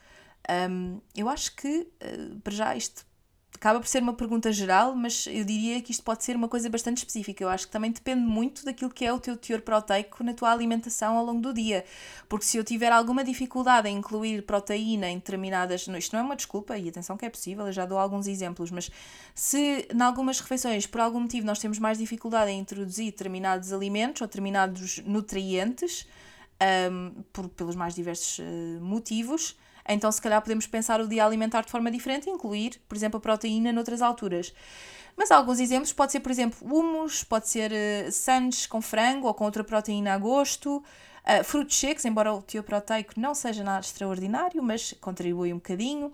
Um, 0.50 1.00
eu 1.16 1.30
acho 1.30 1.56
que, 1.56 1.88
uh, 2.02 2.40
para 2.40 2.54
já, 2.54 2.76
isto 2.76 3.06
acaba 3.60 3.78
por 3.78 3.88
ser 3.88 4.02
uma 4.02 4.14
pergunta 4.14 4.54
geral, 4.54 4.96
mas 4.96 5.28
eu 5.28 5.44
diria 5.44 5.82
que 5.82 5.92
isto 5.92 6.02
pode 6.02 6.24
ser 6.24 6.34
uma 6.34 6.48
coisa 6.48 6.70
bastante 6.70 7.00
específica. 7.00 7.44
Eu 7.44 7.50
acho 7.50 7.68
que 7.68 7.74
também 7.74 7.92
depende 7.92 8.22
muito 8.22 8.64
daquilo 8.64 8.90
que 8.90 9.06
é 9.06 9.12
o 9.12 9.20
teu 9.20 9.36
teor 9.36 9.60
proteico 9.60 10.24
na 10.24 10.34
tua 10.34 10.50
alimentação 10.50 11.18
ao 11.18 11.26
longo 11.26 11.42
do 11.42 11.54
dia. 11.54 11.84
Porque 12.30 12.46
se 12.46 12.56
eu 12.56 12.64
tiver 12.64 12.90
alguma 12.90 13.22
dificuldade 13.22 13.90
em 13.90 13.98
incluir 13.98 14.44
proteína 14.44 15.10
em 15.10 15.18
determinadas. 15.18 15.86
Isto 15.90 16.14
não 16.14 16.22
é 16.22 16.24
uma 16.24 16.38
desculpa, 16.38 16.78
e 16.78 16.88
atenção 16.88 17.18
que 17.18 17.26
é 17.26 17.30
possível, 17.30 17.68
eu 17.68 17.74
já 17.74 17.86
dou 17.86 17.98
alguns 17.98 18.28
exemplos, 18.28 18.72
mas 18.72 18.90
se 19.36 19.86
em 19.94 20.02
algumas 20.02 20.40
refeições, 20.40 20.88
por 20.88 21.02
algum 21.02 21.20
motivo, 21.20 21.46
nós 21.46 21.60
temos 21.60 21.80
mais 21.80 21.98
dificuldade 21.98 22.52
em 22.52 22.60
introduzir 22.60 23.12
determinados 23.12 23.74
alimentos 23.74 24.22
ou 24.22 24.28
determinados 24.28 25.00
nutrientes, 25.06 26.08
um, 26.92 27.24
por, 27.34 27.50
pelos 27.50 27.76
mais 27.76 27.94
diversos 27.94 28.40
uh, 28.40 28.82
motivos 28.82 29.58
então, 29.94 30.12
se 30.12 30.22
calhar, 30.22 30.42
podemos 30.42 30.68
pensar 30.68 31.02
o 31.02 31.08
dia 31.08 31.26
alimentar 31.26 31.62
de 31.62 31.72
forma 31.72 31.90
diferente 31.90 32.30
incluir, 32.30 32.80
por 32.88 32.96
exemplo, 32.96 33.18
a 33.18 33.22
proteína 33.22 33.72
noutras 33.72 34.02
alturas. 34.02 34.54
Mas 35.18 35.32
alguns 35.32 35.60
exemplos 35.60 35.92
pode 35.92 36.12
ser, 36.12 36.22
por 36.22 36.32
exemplo, 36.32 36.58
humus, 36.62 37.24
pode 37.24 37.50
ser 37.50 37.72
uh, 37.72 38.12
sandes 38.12 38.66
com 38.66 38.82
frango 38.82 39.28
ou 39.28 39.34
com 39.34 39.44
outra 39.44 39.64
proteína 39.64 40.14
a 40.14 40.18
gosto, 40.18 40.78
uh, 40.78 41.44
frutos 41.44 41.78
secos, 41.78 42.06
embora 42.06 42.34
o 42.34 42.42
teor 42.42 42.64
proteico 42.64 43.14
não 43.18 43.34
seja 43.36 43.64
nada 43.64 43.82
extraordinário, 43.82 44.64
mas 44.64 44.94
contribui 45.02 45.52
um 45.52 45.58
bocadinho. 45.58 46.14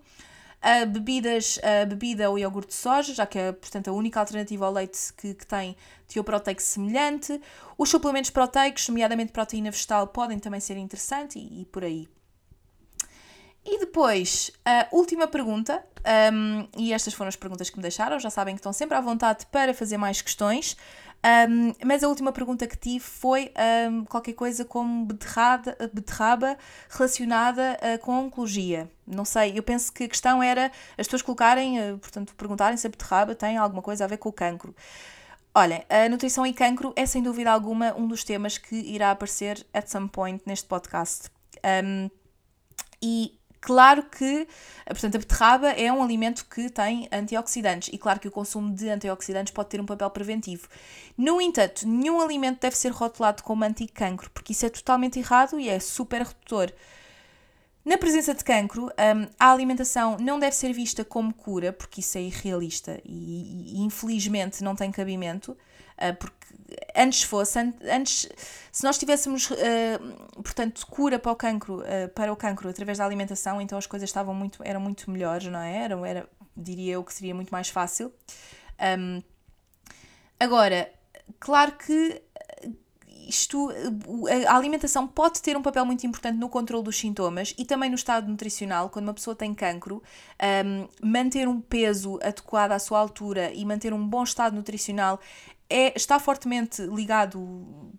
Uh, 0.64 0.88
bebidas, 0.88 1.58
uh, 1.58 1.86
bebida 1.86 2.30
ou 2.32 2.40
iogurte 2.40 2.70
de 2.70 2.76
soja, 2.76 3.14
já 3.14 3.28
que 3.28 3.38
é, 3.38 3.52
portanto, 3.52 3.90
a 3.90 3.94
única 3.94 4.20
alternativa 4.20 4.66
ao 4.66 4.72
leite 4.72 5.14
que, 5.14 5.36
que 5.36 5.46
tem 5.46 5.76
teor 6.08 6.24
proteico 6.24 6.62
semelhante. 6.62 7.40
Os 7.78 7.90
suplementos 7.90 8.32
proteicos, 8.32 8.88
nomeadamente 8.88 9.32
proteína 9.32 9.70
vegetal, 9.70 10.08
podem 10.08 10.40
também 10.40 10.60
ser 10.60 10.78
interessantes 10.78 11.36
e, 11.36 11.62
e 11.62 11.66
por 11.66 11.84
aí. 11.84 12.08
E 13.66 13.80
depois, 13.80 14.52
a 14.64 14.88
última 14.92 15.28
pergunta, 15.28 15.84
um, 16.32 16.68
e 16.78 16.94
estas 16.94 17.16
foram 17.16 17.30
as 17.30 17.36
perguntas 17.36 17.70
que 17.70 17.78
me 17.78 17.82
deixaram, 17.82 18.20
já 18.20 18.30
sabem 18.30 18.54
que 18.54 18.60
estão 18.60 18.72
sempre 18.72 18.96
à 18.96 19.02
vontade 19.02 19.48
para 19.48 19.74
fazer 19.74 19.98
mais 19.98 20.22
questões, 20.22 20.78
um, 21.50 21.74
mas 21.84 22.04
a 22.04 22.08
última 22.08 22.32
pergunta 22.32 22.68
que 22.68 22.78
tive 22.78 23.04
foi 23.04 23.52
um, 23.90 24.06
qualquer 24.06 24.34
coisa 24.34 24.64
como 24.64 25.06
beterrada, 25.06 25.76
beterraba 25.92 26.56
relacionada 26.88 27.80
uh, 27.82 27.98
com 28.06 28.26
oncologia. 28.26 28.88
Não 29.08 29.26
sei, 29.26 29.58
eu 29.58 29.64
penso 29.64 29.92
que 29.92 30.04
a 30.04 30.08
questão 30.08 30.44
era 30.44 30.72
as 30.96 31.08
pessoas 31.08 31.24
colocarem, 31.24 31.80
uh, 31.80 31.98
portanto, 31.98 32.36
perguntarem 32.36 32.78
se 32.78 32.86
a 32.86 32.90
beterraba 32.92 33.34
tem 33.34 33.58
alguma 33.58 33.82
coisa 33.82 34.04
a 34.04 34.08
ver 34.08 34.18
com 34.18 34.30
o 34.30 34.34
cancro. 34.34 34.76
Olhem, 35.56 35.84
a 35.90 36.08
nutrição 36.08 36.46
e 36.46 36.54
cancro 36.54 36.94
é 36.96 37.08
sem 37.08 37.24
dúvida 37.24 37.52
alguma 37.52 37.96
um 37.96 38.08
dos 38.08 38.24
temas 38.24 38.60
que 38.60 38.76
irá 38.76 39.10
aparecer 39.10 39.66
at 39.74 39.88
some 39.88 40.08
point 40.08 40.44
neste 40.46 40.68
podcast. 40.68 41.32
Um, 41.84 42.12
e 43.02 43.40
Claro 43.66 44.04
que, 44.04 44.48
portanto, 44.86 45.16
a 45.16 45.18
beterraba 45.18 45.70
é 45.70 45.92
um 45.92 46.04
alimento 46.04 46.46
que 46.46 46.70
tem 46.70 47.10
antioxidantes 47.12 47.90
e 47.92 47.98
claro 47.98 48.20
que 48.20 48.28
o 48.28 48.32
consumo 48.32 48.72
de 48.72 48.88
antioxidantes 48.88 49.52
pode 49.52 49.70
ter 49.70 49.82
um 49.82 49.88
papel 49.88 50.08
preventivo. 50.12 50.68
No 51.18 51.42
entanto, 51.42 51.88
nenhum 51.88 52.22
alimento 52.22 52.62
deve 52.62 52.78
ser 52.78 52.92
rotulado 52.92 53.42
como 53.42 53.64
anticancro, 53.64 54.30
porque 54.30 54.52
isso 54.52 54.68
é 54.68 54.70
totalmente 54.70 55.18
errado 55.18 55.60
e 55.60 55.68
é 55.68 55.80
super 55.80 56.22
redutor. 56.22 56.72
Na 57.84 57.98
presença 57.98 58.36
de 58.36 58.44
cancro, 58.44 58.86
um, 58.86 59.28
a 59.40 59.52
alimentação 59.52 60.16
não 60.20 60.38
deve 60.38 60.56
ser 60.56 60.72
vista 60.72 61.04
como 61.04 61.34
cura, 61.34 61.74
porque 61.74 62.02
isso 62.02 62.20
é 62.20 62.22
irrealista 62.22 63.02
e, 63.04 63.82
infelizmente 63.82 64.64
não 64.64 64.76
tem 64.76 64.92
cabimento, 64.92 65.54
uh, 65.54 66.16
porque 66.20 66.45
antes 66.96 67.24
fosse, 67.24 67.60
antes, 67.60 68.30
se 68.72 68.84
nós 68.84 68.98
tivéssemos, 68.98 69.50
uh, 69.52 70.42
portanto, 70.42 70.86
cura 70.88 71.20
para 71.20 71.32
o 71.32 71.36
cancro, 71.36 71.82
uh, 71.82 72.10
para 72.14 72.32
o 72.32 72.36
cancro 72.36 72.70
através 72.70 72.98
da 72.98 73.06
alimentação, 73.06 73.62
então 73.62 73.78
as 73.78 73.86
coisas 73.86 74.10
estavam 74.10 74.34
muito, 74.34 74.62
eram 74.64 74.80
muito 74.80 75.10
melhores, 75.12 75.48
não 75.48 75.60
é? 75.60 75.84
Era, 75.84 76.08
era 76.08 76.30
diria 76.56 76.94
eu 76.94 77.04
que 77.04 77.14
seria 77.14 77.36
muito 77.36 77.50
mais 77.50 77.70
fácil. 77.70 78.12
Um, 79.00 79.22
agora, 80.40 80.92
claro 81.40 81.74
que 81.74 82.22
isto, 83.28 83.70
a 84.48 84.56
alimentação 84.56 85.08
pode 85.08 85.42
ter 85.42 85.58
um 85.58 85.62
papel 85.62 85.86
muito 85.86 86.06
importante 86.06 86.38
no 86.38 86.48
controle 86.48 86.84
dos 86.84 86.98
sintomas 86.98 87.54
e 87.58 87.66
também 87.66 87.90
no 87.90 87.96
estado 87.96 88.30
nutricional. 88.30 88.90
Quando 88.90 89.08
uma 89.08 89.14
pessoa 89.14 89.36
tem 89.36 89.54
cancro, 89.54 90.02
um, 90.66 90.88
manter 91.02 91.48
um 91.48 91.60
peso 91.60 92.20
adequado 92.22 92.72
à 92.72 92.80
sua 92.80 93.00
altura 93.00 93.52
e 93.54 93.66
manter 93.66 93.94
um 93.94 94.08
bom 94.08 94.24
estado 94.24 94.56
nutricional 94.56 95.20
é, 95.70 95.96
está 95.96 96.20
fortemente 96.20 96.82
ligado, 96.84 97.40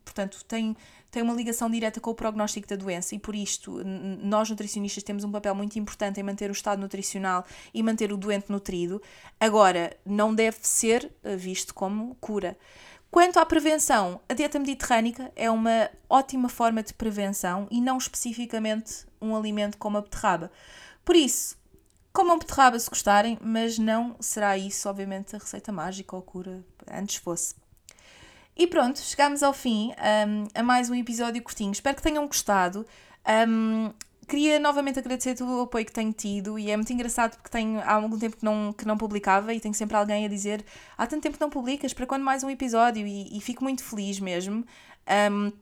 portanto, 0.04 0.44
tem, 0.44 0.76
tem 1.10 1.22
uma 1.22 1.34
ligação 1.34 1.68
direta 1.70 2.00
com 2.00 2.10
o 2.10 2.14
prognóstico 2.14 2.68
da 2.68 2.76
doença 2.76 3.14
e 3.14 3.18
por 3.18 3.34
isto 3.34 3.82
nós 3.84 4.48
nutricionistas 4.48 5.02
temos 5.02 5.24
um 5.24 5.32
papel 5.32 5.54
muito 5.54 5.78
importante 5.78 6.20
em 6.20 6.22
manter 6.22 6.48
o 6.48 6.52
estado 6.52 6.80
nutricional 6.80 7.44
e 7.74 7.82
manter 7.82 8.12
o 8.12 8.16
doente 8.16 8.50
nutrido. 8.50 9.02
Agora, 9.40 9.96
não 10.04 10.34
deve 10.34 10.58
ser 10.62 11.10
eh, 11.24 11.36
visto 11.36 11.74
como 11.74 12.14
cura. 12.16 12.56
Quanto 13.10 13.38
à 13.38 13.46
prevenção, 13.46 14.20
a 14.28 14.34
dieta 14.34 14.58
mediterrânica 14.58 15.32
é 15.34 15.50
uma 15.50 15.90
ótima 16.08 16.48
forma 16.48 16.82
de 16.82 16.92
prevenção 16.92 17.66
e 17.70 17.80
não 17.80 17.98
especificamente 17.98 19.06
um 19.20 19.34
alimento 19.34 19.78
como 19.78 19.98
a 19.98 20.02
beterraba. 20.02 20.50
Por 21.04 21.16
isso, 21.16 21.56
Comam 22.16 22.38
beterraba 22.38 22.78
se 22.78 22.88
gostarem, 22.88 23.36
mas 23.42 23.78
não 23.78 24.16
será 24.20 24.56
isso, 24.56 24.88
obviamente, 24.88 25.36
a 25.36 25.38
receita 25.38 25.70
mágica 25.70 26.16
ou 26.16 26.22
cura, 26.22 26.64
antes 26.90 27.16
fosse. 27.16 27.54
E 28.56 28.66
pronto, 28.66 28.98
chegamos 29.00 29.42
ao 29.42 29.52
fim 29.52 29.92
um, 29.92 30.48
a 30.54 30.62
mais 30.62 30.88
um 30.88 30.94
episódio 30.94 31.42
curtinho. 31.42 31.72
Espero 31.72 31.94
que 31.94 32.02
tenham 32.02 32.26
gostado. 32.26 32.86
Um, 33.48 33.92
queria 34.26 34.58
novamente 34.58 34.98
agradecer 34.98 35.34
todo 35.34 35.58
o 35.58 35.60
apoio 35.62 35.84
que 35.84 35.92
tenho 35.92 36.12
tido 36.12 36.58
e 36.58 36.70
é 36.70 36.76
muito 36.76 36.92
engraçado 36.92 37.36
porque 37.36 37.50
tenho 37.50 37.80
há 37.80 37.92
algum 37.92 38.18
tempo 38.18 38.36
que 38.36 38.44
não, 38.44 38.72
que 38.72 38.86
não 38.86 38.96
publicava 38.96 39.52
e 39.52 39.60
tenho 39.60 39.74
sempre 39.74 39.96
alguém 39.96 40.24
a 40.24 40.28
dizer 40.28 40.64
há 40.96 41.06
tanto 41.06 41.22
tempo 41.22 41.36
que 41.36 41.40
não 41.40 41.50
publicas, 41.50 41.92
para 41.92 42.06
quando 42.06 42.22
mais 42.22 42.42
um 42.42 42.50
episódio? 42.50 43.06
E, 43.06 43.36
e 43.36 43.40
fico 43.40 43.62
muito 43.62 43.84
feliz 43.84 44.18
mesmo. 44.18 44.64
Um, 45.30 45.52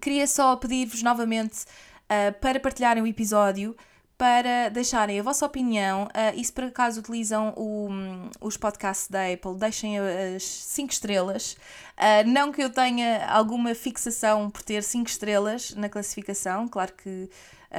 queria 0.00 0.26
só 0.26 0.54
pedir-vos 0.56 1.02
novamente 1.02 1.64
uh, 2.04 2.32
para 2.40 2.60
partilharem 2.60 3.02
o 3.02 3.06
episódio 3.06 3.76
para 4.18 4.68
deixarem 4.68 5.20
a 5.20 5.22
vossa 5.22 5.46
opinião 5.46 6.06
uh, 6.06 6.34
e 6.34 6.44
se 6.44 6.52
por 6.52 6.64
acaso 6.64 6.98
utilizam 6.98 7.54
o, 7.56 7.88
os 8.40 8.56
podcasts 8.56 9.08
da 9.08 9.32
Apple, 9.32 9.54
deixem 9.56 9.96
as 9.96 10.42
5 10.42 10.92
estrelas. 10.92 11.52
Uh, 11.96 12.26
não 12.26 12.50
que 12.50 12.60
eu 12.60 12.68
tenha 12.68 13.24
alguma 13.28 13.76
fixação 13.76 14.50
por 14.50 14.62
ter 14.62 14.82
5 14.82 15.08
estrelas 15.08 15.72
na 15.76 15.88
classificação, 15.88 16.66
claro 16.66 16.92
que, 16.94 17.30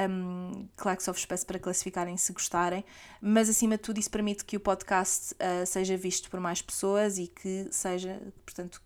um, 0.10 0.66
claro 0.78 0.98
que 0.98 1.04
só 1.04 1.12
vos 1.12 1.26
peço 1.26 1.46
para 1.46 1.60
classificarem 1.60 2.16
se 2.16 2.32
gostarem, 2.32 2.86
mas 3.22 3.50
acima 3.50 3.76
de 3.76 3.84
tudo 3.84 4.00
isso 4.00 4.10
permite 4.10 4.46
que 4.46 4.56
o 4.56 4.62
podcast 4.62 5.34
uh, 5.34 5.66
seja 5.66 5.98
visto 5.98 6.30
por 6.30 6.40
mais 6.40 6.62
pessoas 6.62 7.18
e 7.18 7.28
que 7.28 7.68
seja, 7.70 8.18
portanto, 8.46 8.82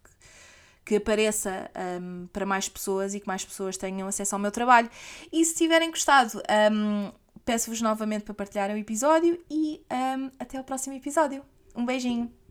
que 0.83 0.95
apareça 0.95 1.69
um, 2.01 2.27
para 2.33 2.45
mais 2.45 2.67
pessoas 2.67 3.13
e 3.13 3.19
que 3.19 3.27
mais 3.27 3.45
pessoas 3.45 3.77
tenham 3.77 4.07
acesso 4.07 4.35
ao 4.35 4.39
meu 4.39 4.51
trabalho. 4.51 4.89
E 5.31 5.45
se 5.45 5.55
tiverem 5.55 5.89
gostado, 5.89 6.41
um, 6.71 7.11
Peço-vos 7.45 7.82
novamente 7.82 8.23
para 8.23 8.34
partilharem 8.34 8.75
o 8.75 8.79
episódio 8.79 9.43
e 9.49 9.82
um, 9.91 10.32
até 10.39 10.58
ao 10.58 10.63
próximo 10.63 10.95
episódio. 10.95 11.43
Um 11.75 11.86
beijinho! 11.86 12.42